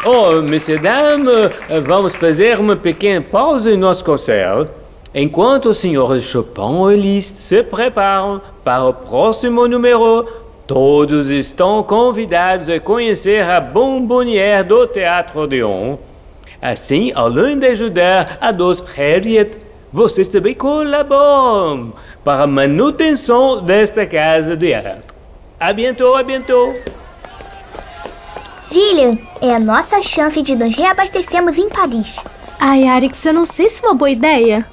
Oh, 0.04 0.42
messieurs, 0.42 0.82
dames, 0.82 1.52
vamos 1.84 2.16
fazer 2.16 2.58
uma 2.58 2.74
pequena 2.74 3.20
pausa 3.20 3.70
em 3.70 3.76
nosso 3.76 4.04
concerto. 4.04 4.72
Enquanto 5.14 5.68
os 5.68 5.78
senhores 5.78 6.24
Chopin 6.24 6.90
e 6.90 6.96
Liszt 6.96 7.36
se 7.36 7.62
preparam 7.62 8.42
para 8.64 8.82
o 8.82 8.92
próximo 8.92 9.68
número, 9.68 10.26
todos 10.66 11.30
estão 11.30 11.84
convidados 11.84 12.68
a 12.68 12.80
conhecer 12.80 13.48
a 13.48 13.60
bombonière 13.60 14.64
do 14.64 14.88
Teatro 14.88 15.42
Odeon. 15.42 15.98
Assim, 16.60 17.12
além 17.14 17.56
de 17.56 17.66
ajudar 17.68 18.38
a 18.40 18.50
dos 18.50 18.80
prédios, 18.80 19.50
vocês 19.92 20.26
também 20.26 20.54
colaboram 20.54 21.92
para 22.24 22.42
a 22.42 22.46
manutenção 22.48 23.62
desta 23.62 24.04
casa 24.04 24.56
de 24.56 24.74
arte. 24.74 25.06
A 25.60 25.72
bientôt, 25.72 26.16
a 26.16 26.24
bientôt. 26.24 26.74
Gillian, 28.72 29.18
é 29.42 29.54
a 29.54 29.58
nossa 29.58 30.00
chance 30.00 30.40
de 30.40 30.56
nos 30.56 30.74
reabastecermos 30.74 31.58
em 31.58 31.68
Paris. 31.68 32.24
Ai, 32.58 32.88
Arix, 32.88 33.22
eu 33.26 33.34
não 33.34 33.44
sei 33.44 33.68
se 33.68 33.84
é 33.84 33.86
uma 33.86 33.94
boa 33.94 34.08
ideia. 34.08 34.66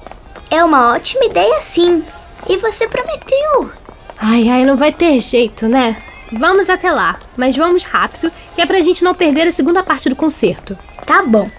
É 0.49 0.63
uma 0.63 0.93
ótima 0.93 1.25
ideia, 1.25 1.59
sim. 1.59 2.01
E 2.47 2.55
você 2.55 2.87
prometeu. 2.87 3.69
Ai, 4.17 4.47
ai, 4.47 4.63
não 4.63 4.77
vai 4.77 4.93
ter 4.93 5.19
jeito, 5.19 5.67
né? 5.67 5.97
Vamos 6.31 6.69
até 6.69 6.89
lá, 6.89 7.19
mas 7.35 7.57
vamos 7.57 7.83
rápido, 7.83 8.31
que 8.55 8.61
é 8.61 8.65
pra 8.65 8.79
gente 8.79 9.03
não 9.03 9.13
perder 9.13 9.49
a 9.49 9.51
segunda 9.51 9.83
parte 9.83 10.07
do 10.07 10.15
concerto. 10.15 10.77
Tá 11.05 11.21
bom. 11.21 11.49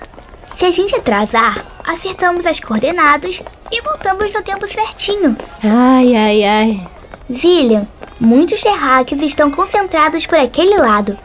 Se 0.56 0.64
a 0.64 0.70
gente 0.70 0.94
atrasar, 0.94 1.62
acertamos 1.86 2.46
as 2.46 2.58
coordenadas 2.58 3.42
e 3.70 3.82
voltamos 3.82 4.32
no 4.32 4.40
tempo 4.40 4.66
certinho. 4.66 5.36
Ai, 5.62 6.16
ai, 6.16 6.44
ai. 6.44 6.88
Zillian, 7.30 7.86
muitos 8.18 8.62
terráqueos 8.62 9.20
estão 9.20 9.50
concentrados 9.50 10.24
por 10.24 10.38
aquele 10.38 10.78
lado. 10.78 11.18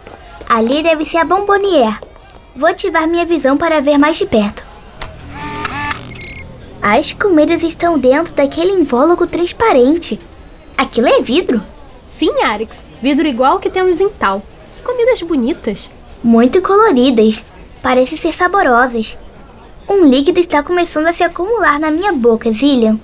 Ali 0.50 0.84
deve 0.84 1.04
ser 1.06 1.18
a 1.18 1.26
Bombonière. 1.26 2.00
Vou 2.56 2.70
ativar 2.70 3.08
minha 3.08 3.26
visão 3.26 3.58
para 3.58 3.82
ver 3.82 3.98
mais 3.98 4.18
de 4.18 4.26
perto. 4.26 4.66
As 6.82 7.14
comidas 7.14 7.64
estão 7.64 7.98
dentro 7.98 8.34
daquele 8.34 8.72
invólucro 8.72 9.26
transparente. 9.28 10.20
Aquilo 10.78 11.08
é 11.08 11.20
vidro? 11.20 11.62
Sim, 12.08 12.44
Arix. 12.44 12.88
Vidro 13.02 13.28
igual 13.28 13.60
que 13.60 13.70
temos 13.70 14.00
em 14.00 14.10
tal. 14.10 14.44
Que 14.78 14.84
comidas 14.84 15.22
bonitas. 15.22 15.90
Muito 16.24 16.62
coloridas. 16.62 17.44
Parecem 17.82 18.18
ser 18.18 18.32
saborosas. 18.32 19.18
Um 19.90 20.06
líquido 20.06 20.40
está 20.40 20.64
começando 20.64 21.08
a 21.08 21.14
se 21.14 21.24
acumular 21.24 21.80
na 21.80 21.92
minha 21.92 22.14
boca, 22.14 22.52
Zillian. 22.52 23.00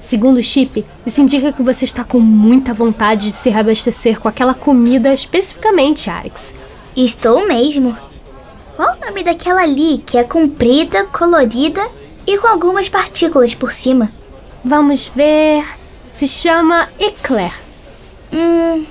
Segundo 0.00 0.38
o 0.38 0.42
chip, 0.42 0.84
isso 1.04 1.20
indica 1.20 1.52
que 1.52 1.62
você 1.62 1.84
está 1.84 2.02
com 2.02 2.18
muita 2.18 2.72
vontade 2.72 3.26
de 3.26 3.32
se 3.32 3.50
reabastecer 3.50 4.18
com 4.18 4.28
aquela 4.28 4.54
comida 4.54 5.12
especificamente, 5.12 6.08
Arix. 6.08 6.54
Estou 6.96 7.46
mesmo. 7.46 7.96
Qual 8.76 8.96
o 8.96 9.00
nome 9.04 9.22
daquela 9.22 9.62
ali 9.62 9.98
que 9.98 10.18
é 10.18 10.24
comprida, 10.24 11.04
colorida 11.04 11.86
e 12.26 12.36
com 12.38 12.46
algumas 12.46 12.88
partículas 12.88 13.54
por 13.54 13.72
cima? 13.72 14.10
Vamos 14.64 15.06
ver. 15.06 15.64
Se 16.12 16.26
chama 16.26 16.88
Eclair. 16.98 17.52
Hum. 18.32 18.84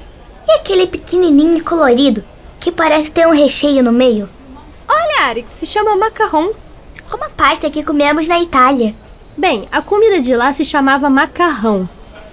E 0.47 0.51
aquele 0.51 0.87
pequenininho 0.87 1.63
colorido 1.63 2.23
que 2.59 2.71
parece 2.71 3.11
ter 3.11 3.27
um 3.27 3.33
recheio 3.33 3.83
no 3.83 3.91
meio? 3.91 4.29
Olha, 4.87 5.27
Arix, 5.27 5.51
se 5.51 5.65
chama 5.65 5.95
macarrão. 5.95 6.53
Como 7.09 7.23
a 7.23 7.29
pasta 7.29 7.69
que 7.69 7.83
comemos 7.83 8.27
na 8.27 8.39
Itália. 8.39 8.95
Bem, 9.37 9.67
a 9.71 9.81
comida 9.81 10.21
de 10.21 10.35
lá 10.35 10.53
se 10.53 10.63
chamava 10.63 11.09
macarrão. 11.09 11.87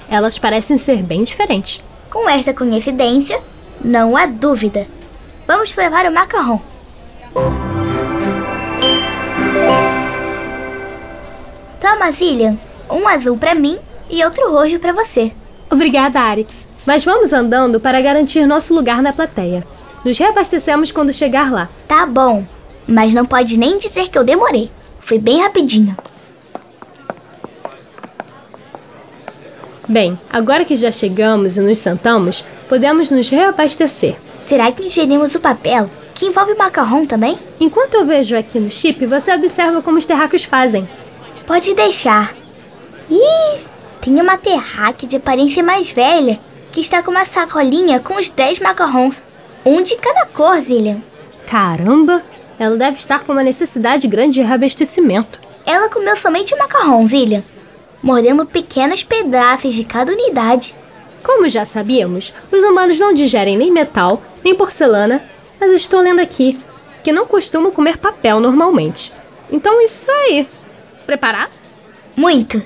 Elas 0.09 0.39
parecem 0.39 0.79
ser 0.79 1.03
bem 1.03 1.25
diferentes. 1.25 1.83
Com 2.11 2.29
essa 2.29 2.55
coincidência, 2.55 3.41
não 3.85 4.17
há 4.17 4.27
dúvida. 4.27 4.87
Vamos 5.47 5.73
provar 5.73 6.07
o 6.07 6.13
macarrão. 6.13 6.61
Toma, 11.81 12.11
Zillian. 12.11 12.57
Um 12.91 13.07
azul 13.07 13.37
para 13.37 13.55
mim 13.55 13.79
e 14.11 14.25
outro 14.25 14.51
roxo 14.51 14.79
para 14.79 14.93
você. 14.93 15.33
Obrigada, 15.71 16.21
Arix. 16.21 16.67
Mas 16.85 17.05
vamos 17.05 17.33
andando 17.33 17.81
para 17.81 18.01
garantir 18.01 18.47
nosso 18.47 18.75
lugar 18.75 19.03
na 19.03 19.13
plateia. 19.13 19.67
Nos 20.05 20.19
reabastecemos 20.19 20.93
quando 20.93 21.13
chegar 21.13 21.51
lá. 21.51 21.69
Tá 21.89 22.07
bom, 22.07 22.45
mas 22.87 23.13
não 23.13 23.27
pode 23.27 23.57
nem 23.57 23.79
dizer 23.79 24.09
que 24.09 24.17
eu 24.17 24.25
demorei. 24.25 24.71
Foi 25.01 25.19
bem 25.19 25.43
rapidinho. 25.43 25.97
Bem, 29.89 30.19
agora 30.31 30.65
que 30.65 30.75
já 30.75 30.91
chegamos 30.91 31.57
e 31.57 31.61
nos 31.61 31.79
sentamos, 31.79 32.45
podemos 32.69 33.11
nos 33.11 33.29
reabastecer. 33.31 34.17
Será 34.47 34.71
que 34.71 34.87
ingerimos 34.87 35.35
o 35.35 35.41
papel, 35.41 35.91
que 36.15 36.25
envolve 36.27 36.55
macarrão 36.55 37.05
também? 37.05 37.37
Enquanto 37.59 37.95
eu 37.95 38.07
vejo 38.07 38.37
aqui 38.37 38.61
no 38.61 38.71
chip, 38.71 39.05
você 39.05 39.35
observa 39.35 39.83
como 39.83 39.99
os 39.99 40.07
terráqueos 40.07 40.45
fazem. 40.45 40.89
Pode 41.45 41.75
deixar. 41.75 42.33
Ih, 43.11 43.59
Tem 44.01 44.21
uma 44.21 44.39
terráquea 44.39 45.09
de 45.09 45.17
aparência 45.17 45.65
mais 45.65 45.91
velha 45.91 46.39
que 46.71 46.81
está 46.81 47.03
com 47.03 47.11
uma 47.11 47.25
sacolinha 47.25 47.99
com 47.99 48.15
os 48.15 48.29
10 48.29 48.61
macarrons, 48.61 49.21
um 49.65 49.83
de 49.83 49.97
cada 49.97 50.25
cor, 50.27 50.61
Zillian. 50.61 51.03
Caramba! 51.49 52.23
Ela 52.57 52.77
deve 52.77 52.99
estar 52.99 53.25
com 53.25 53.33
uma 53.33 53.43
necessidade 53.43 54.07
grande 54.07 54.35
de 54.35 54.43
reabastecimento. 54.43 55.41
Ela 55.67 55.89
comeu 55.89 56.15
somente 56.15 56.55
o 56.55 56.59
macarrão, 56.59 57.05
Zillian, 57.05 57.43
mordendo 58.01 58.47
pequenos 58.47 59.03
pedaços 59.03 59.75
de 59.75 59.83
cada 59.83 60.13
unidade. 60.13 60.73
Como 61.27 61.49
já 61.49 61.65
sabíamos, 61.65 62.33
os 62.53 62.63
humanos 62.63 63.01
não 63.01 63.13
digerem 63.13 63.59
nem 63.59 63.73
metal, 63.73 64.23
nem 64.45 64.55
porcelana, 64.55 65.29
mas 65.59 65.73
estou 65.73 65.99
lendo 65.99 66.21
aqui 66.21 66.57
que 67.03 67.11
não 67.11 67.27
costumam 67.27 67.73
comer 67.73 67.99
papel 67.99 68.39
normalmente. 68.39 69.13
Então 69.51 69.81
isso 69.81 70.09
aí. 70.09 70.47
Preparar? 71.05 71.51
Muito. 72.15 72.63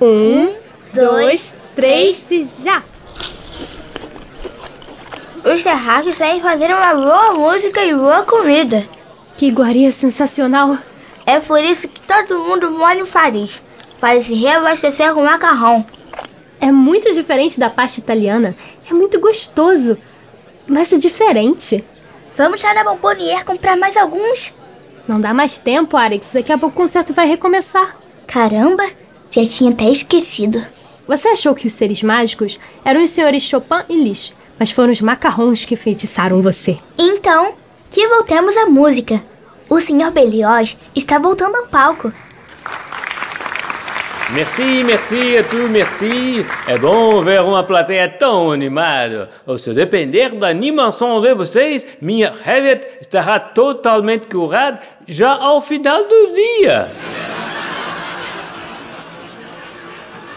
Um, 0.00 0.54
dois, 0.94 1.52
três 1.76 2.30
e 2.30 2.42
já! 2.42 2.82
Os 5.44 5.62
terráqueos 5.62 6.18
devem 6.18 6.40
fazer 6.40 6.74
uma 6.74 6.94
boa 6.94 7.32
música 7.34 7.84
e 7.84 7.94
boa 7.94 8.22
comida. 8.22 8.82
Que 9.36 9.48
iguaria 9.48 9.92
sensacional! 9.92 10.78
É 11.26 11.38
por 11.38 11.62
isso 11.62 11.86
que 11.86 12.00
todo 12.00 12.38
mundo 12.38 12.70
mora 12.70 12.98
em 12.98 13.04
Paris, 13.04 13.60
para 14.00 14.22
se 14.22 14.32
reabastecer 14.32 15.12
com 15.12 15.22
macarrão. 15.22 15.84
É 16.62 16.70
muito 16.70 17.12
diferente 17.12 17.58
da 17.58 17.68
pasta 17.68 17.98
italiana. 17.98 18.54
É 18.88 18.94
muito 18.94 19.18
gostoso, 19.18 19.98
mas 20.64 20.92
é 20.92 20.96
diferente. 20.96 21.84
Vamos 22.36 22.62
lá 22.62 22.72
na 22.72 22.84
Bombonier 22.84 23.44
comprar 23.44 23.76
mais 23.76 23.96
alguns? 23.96 24.54
Não 25.08 25.20
dá 25.20 25.34
mais 25.34 25.58
tempo, 25.58 25.96
Alex. 25.96 26.30
Daqui 26.32 26.52
a 26.52 26.56
pouco 26.56 26.76
o 26.76 26.82
concerto 26.82 27.12
vai 27.12 27.26
recomeçar. 27.26 27.96
Caramba, 28.28 28.88
já 29.28 29.44
tinha 29.44 29.72
até 29.72 29.90
esquecido. 29.90 30.64
Você 31.08 31.30
achou 31.30 31.52
que 31.52 31.66
os 31.66 31.74
seres 31.74 32.00
mágicos 32.00 32.60
eram 32.84 33.02
os 33.02 33.10
senhores 33.10 33.42
Chopin 33.42 33.82
e 33.88 33.96
Liszt, 33.96 34.32
mas 34.56 34.70
foram 34.70 34.92
os 34.92 35.00
macarrons 35.00 35.64
que 35.64 35.74
feitiçaram 35.74 36.40
você. 36.40 36.76
Então, 36.96 37.54
que 37.90 38.06
voltemos 38.06 38.56
à 38.56 38.66
música. 38.66 39.20
O 39.68 39.80
Sr. 39.80 40.12
Belioz 40.12 40.76
está 40.94 41.18
voltando 41.18 41.56
ao 41.56 41.66
palco. 41.66 42.12
Merci, 44.34 44.82
merci 44.82 45.36
a 45.36 45.44
tu, 45.44 45.68
merci. 45.68 46.46
É 46.66 46.78
bom 46.78 47.20
ver 47.20 47.42
uma 47.42 47.62
plateia 47.62 48.08
tão 48.08 48.50
animada. 48.50 49.28
Ou 49.46 49.58
se 49.58 49.74
depender 49.74 50.30
da 50.30 50.48
animação 50.48 51.20
de 51.20 51.34
vocês, 51.34 51.86
minha 52.00 52.32
Harriet 52.42 52.86
estará 52.98 53.38
totalmente 53.38 54.28
curada 54.28 54.80
já 55.06 55.32
ao 55.32 55.60
final 55.60 56.04
do 56.04 56.34
dia. 56.34 56.88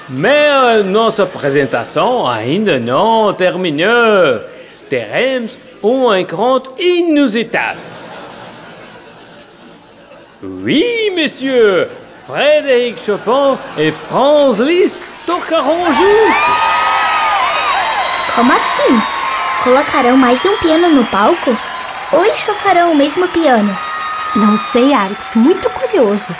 Mas 0.09 0.85
nossa 0.85 1.23
apresentação 1.23 2.27
ainda 2.27 2.77
não 2.77 3.33
terminou. 3.33 4.41
Teremos 4.89 5.57
um 5.81 6.13
encontro 6.13 6.73
inusitado. 6.77 7.79
Oui, 10.43 11.13
monsieur, 11.15 11.87
Frédéric 12.27 12.99
Chopin 13.05 13.55
e 13.77 13.91
Franz 13.91 14.57
Liszt 14.57 14.99
tocarão 15.27 15.85
juntos. 15.93 16.43
Como 18.33 18.51
assim? 18.51 19.01
Colocarão 19.63 20.17
mais 20.17 20.43
um 20.43 20.57
piano 20.57 20.89
no 20.89 21.05
palco? 21.05 21.55
Ou 22.11 22.25
eles 22.25 22.43
tocarão 22.43 22.93
o 22.93 22.95
mesmo 22.95 23.27
piano? 23.27 23.77
Não 24.35 24.57
sei, 24.57 24.91
Alex. 24.91 25.35
Muito 25.35 25.69
curioso. 25.69 26.35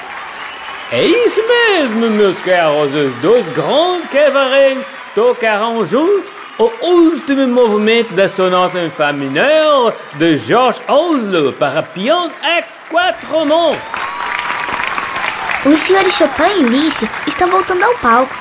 É 0.91 1.03
isso 1.03 1.41
mesmo, 1.47 2.09
meus 2.09 2.39
caros. 2.39 2.91
Os 2.91 3.13
dois 3.15 3.47
grandes 3.49 4.09
cavaleiro 4.09 4.83
tocarão 5.13 5.85
juntos 5.85 6.31
o 6.57 6.71
último 6.81 7.47
movimento 7.47 8.11
da 8.15 8.27
sonata 8.27 8.79
em 8.79 8.89
Fá 8.89 9.13
mineur 9.13 9.93
de 10.15 10.35
George 10.37 10.81
Oslo 10.87 11.53
para 11.53 11.83
piano 11.83 12.31
a 12.41 12.63
quatro 12.89 13.45
mãos. 13.45 13.77
Os 15.65 15.79
senhores 15.79 16.13
Chopin 16.13 16.59
e 16.59 16.63
Liszt 16.63 17.09
estão 17.25 17.49
voltando 17.49 17.83
ao 17.83 17.95
palco 17.95 18.33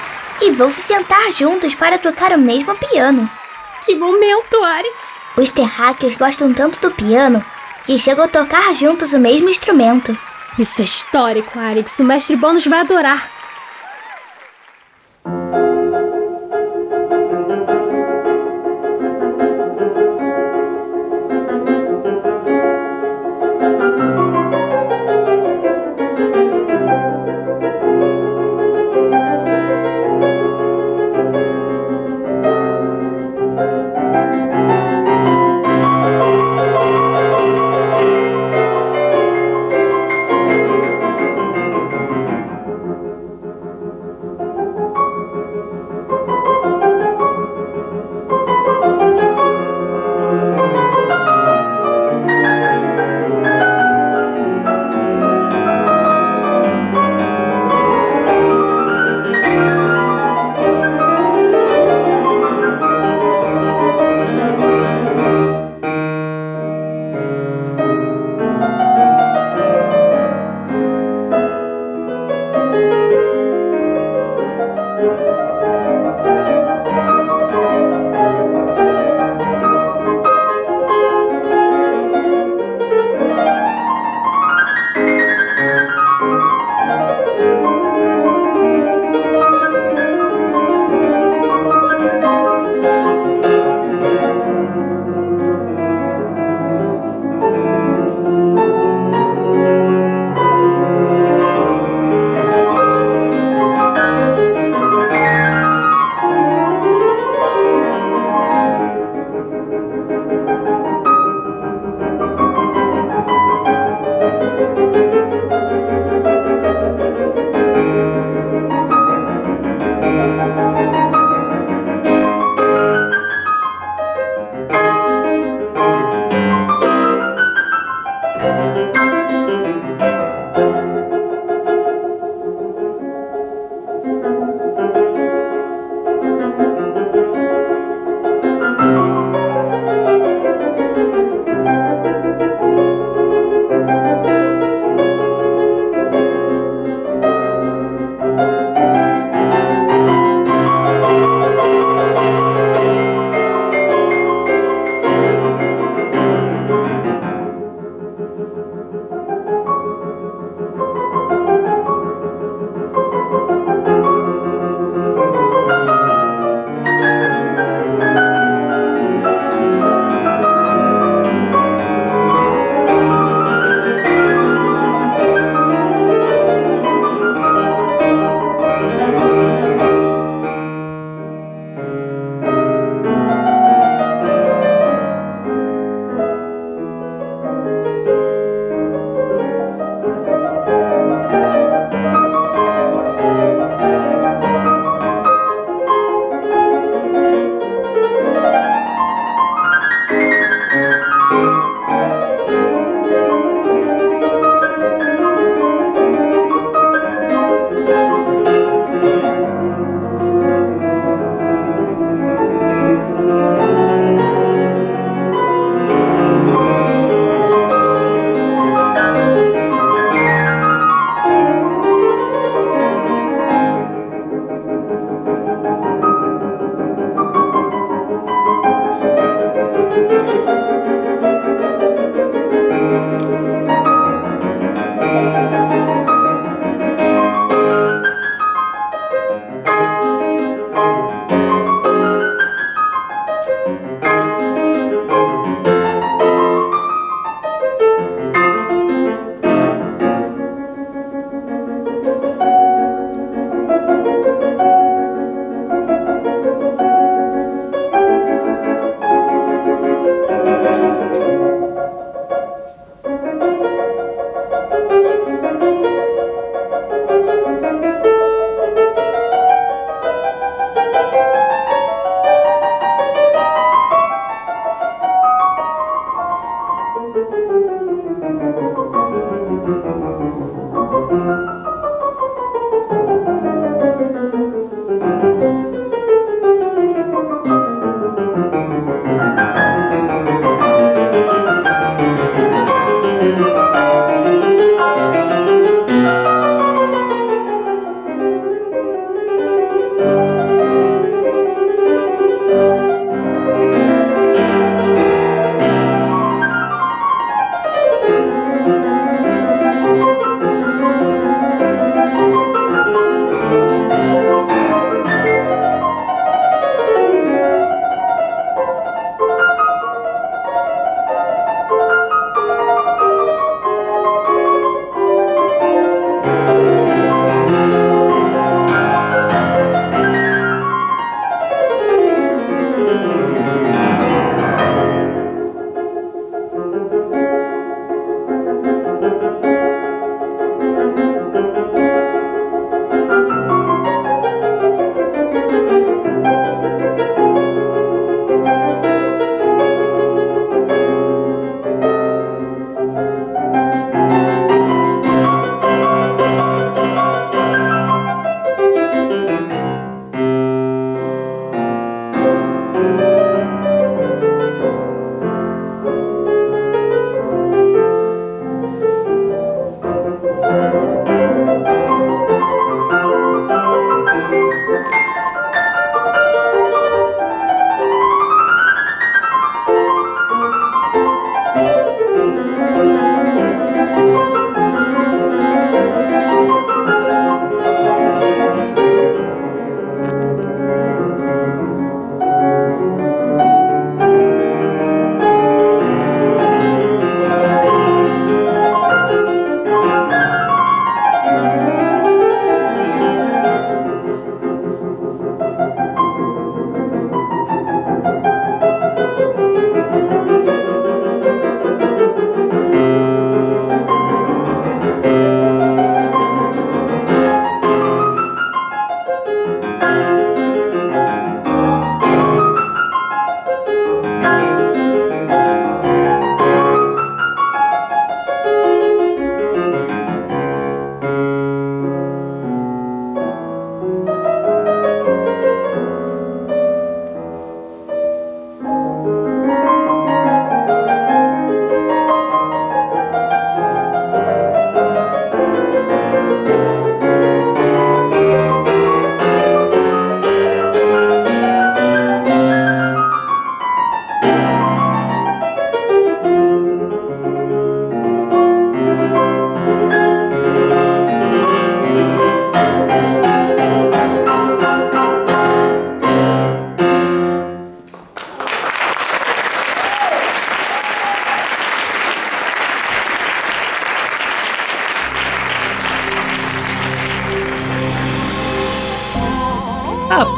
e 0.43 0.51
vão 0.51 0.69
se 0.69 0.83
sentar 0.83 1.33
juntos 1.33 1.75
para 1.75 1.99
tocar 1.99 2.33
o 2.33 2.39
mesmo 2.39 2.75
piano. 2.77 3.29
Que 3.85 3.95
momento, 3.95 4.63
Alex! 4.63 5.23
Os 5.37 5.51
terráqueos 5.51 6.15
gostam 6.17 6.53
tanto 6.53 6.79
do 6.81 6.91
piano 6.91 7.45
que 7.87 7.99
chegam 7.99 8.25
a 8.25 8.29
tocar 8.29 8.75
juntos 8.75 9.13
o 9.15 9.19
mesmo 9.19 9.49
instrumento. 9.49 10.17
Isso 10.59 10.83
é 10.83 10.85
histórico, 10.85 11.59
Alex. 11.59 11.99
O 11.99 12.05
mestre 12.05 12.37
Bônus 12.37 12.67
vai 12.67 12.81
adorar. 12.81 13.31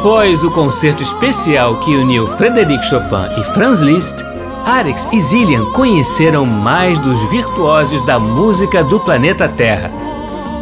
Após 0.06 0.44
o 0.44 0.52
concerto 0.52 1.02
especial 1.02 1.80
que 1.80 1.96
uniu 1.96 2.28
Frédéric 2.28 2.86
Chopin 2.86 3.40
e 3.40 3.42
Franz 3.52 3.80
Liszt, 3.80 4.24
Arix 4.64 5.04
e 5.12 5.20
Zillian 5.20 5.64
conheceram 5.72 6.46
mais 6.46 6.96
dos 7.00 7.18
virtuosos 7.28 8.02
da 8.02 8.16
música 8.16 8.84
do 8.84 9.00
planeta 9.00 9.48
Terra. 9.48 9.90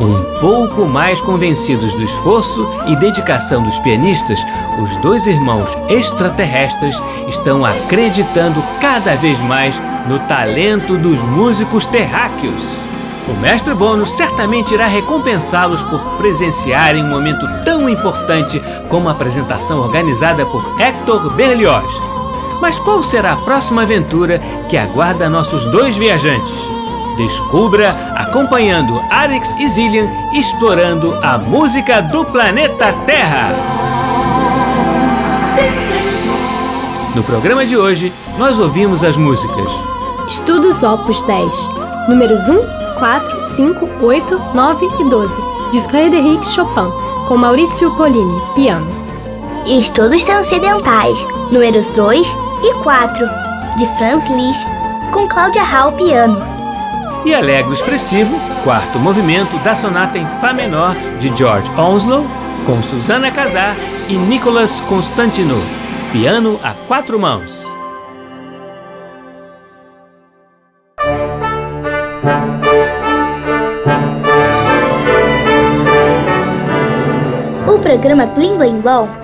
Um 0.01 0.41
pouco 0.41 0.91
mais 0.91 1.21
convencidos 1.21 1.93
do 1.93 2.03
esforço 2.03 2.67
e 2.87 2.97
dedicação 2.97 3.63
dos 3.63 3.79
pianistas, 3.81 4.39
os 4.83 4.97
dois 5.03 5.27
irmãos 5.27 5.69
extraterrestres 5.91 6.97
estão 7.29 7.67
acreditando 7.67 8.65
cada 8.81 9.15
vez 9.15 9.39
mais 9.43 9.79
no 10.09 10.21
talento 10.21 10.97
dos 10.97 11.23
músicos 11.23 11.85
terráqueos. 11.85 12.84
O 13.27 13.33
mestre 13.41 13.75
Bônus 13.75 14.13
certamente 14.13 14.75
irá 14.75 14.87
recompensá-los 14.87 15.83
por 15.85 16.01
presenciarem 16.19 17.03
um 17.03 17.09
momento 17.09 17.47
tão 17.65 17.89
importante 17.89 18.61
como 18.89 19.09
a 19.09 19.13
apresentação 19.13 19.81
organizada 19.81 20.45
por 20.45 20.79
Hector 20.79 21.33
Berlioz. 21.33 21.91
Mas 22.61 22.79
qual 22.79 23.03
será 23.03 23.33
a 23.33 23.37
próxima 23.37 23.83
aventura 23.83 24.39
que 24.69 24.77
aguarda 24.77 25.31
nossos 25.31 25.65
dois 25.67 25.97
viajantes? 25.97 26.55
Descubra 27.17 27.91
acompanhando 28.15 29.01
Arix 29.11 29.55
e 29.59 29.69
Zillian 29.69 30.09
explorando 30.35 31.19
a 31.23 31.39
música 31.39 32.03
do 32.03 32.25
planeta 32.25 32.93
Terra. 33.07 33.55
No 37.15 37.23
programa 37.23 37.65
de 37.65 37.77
hoje, 37.77 38.13
nós 38.37 38.59
ouvimos 38.59 39.05
as 39.05 39.17
músicas 39.17 39.71
Estudos 40.27 40.83
Opus 40.83 41.21
10, 41.23 41.69
números 42.09 42.49
1, 42.49 42.84
4, 43.05 43.43
5, 43.43 43.87
8, 44.01 44.41
9 44.55 44.87
e 44.99 45.05
12, 45.11 45.35
de 45.71 45.81
Frédéric 45.89 46.47
Chopin, 46.47 46.91
com 47.29 47.37
Maurizio 47.37 47.95
Pollini, 47.97 48.41
piano. 48.55 48.89
Estudos 49.67 50.25
Transcendentais, 50.25 51.23
números 51.53 51.87
2 51.91 52.35
e 52.63 52.75
4, 52.83 53.29
de 53.77 53.87
Franz 53.99 54.27
Liszt, 54.31 54.67
com 55.13 55.29
Cláudia 55.29 55.63
Hall, 55.63 55.93
piano. 55.93 56.39
e 57.27 57.35
Alegro 57.35 57.75
Expressivo, 57.75 58.35
quarto 58.63 58.99
movimento 58.99 59.59
da 59.59 59.75
sonata 59.75 60.17
em 60.17 60.27
Fá 60.41 60.55
menor 60.55 60.95
de 61.19 61.29
George 61.37 61.71
Onslow, 61.73 62.25
com 62.65 62.83
Susana 62.83 63.31
Casar 63.31 63.77
e 64.09 64.17
Nicolas 64.17 64.81
Constantino, 64.81 65.63
piano 66.11 66.59
a 66.65 66.73
quatro 66.89 67.21
mãos. 67.21 67.64
Programa 77.85 78.25
Blim 78.33 78.57
Blim 78.57 78.81
Blom 78.81 79.24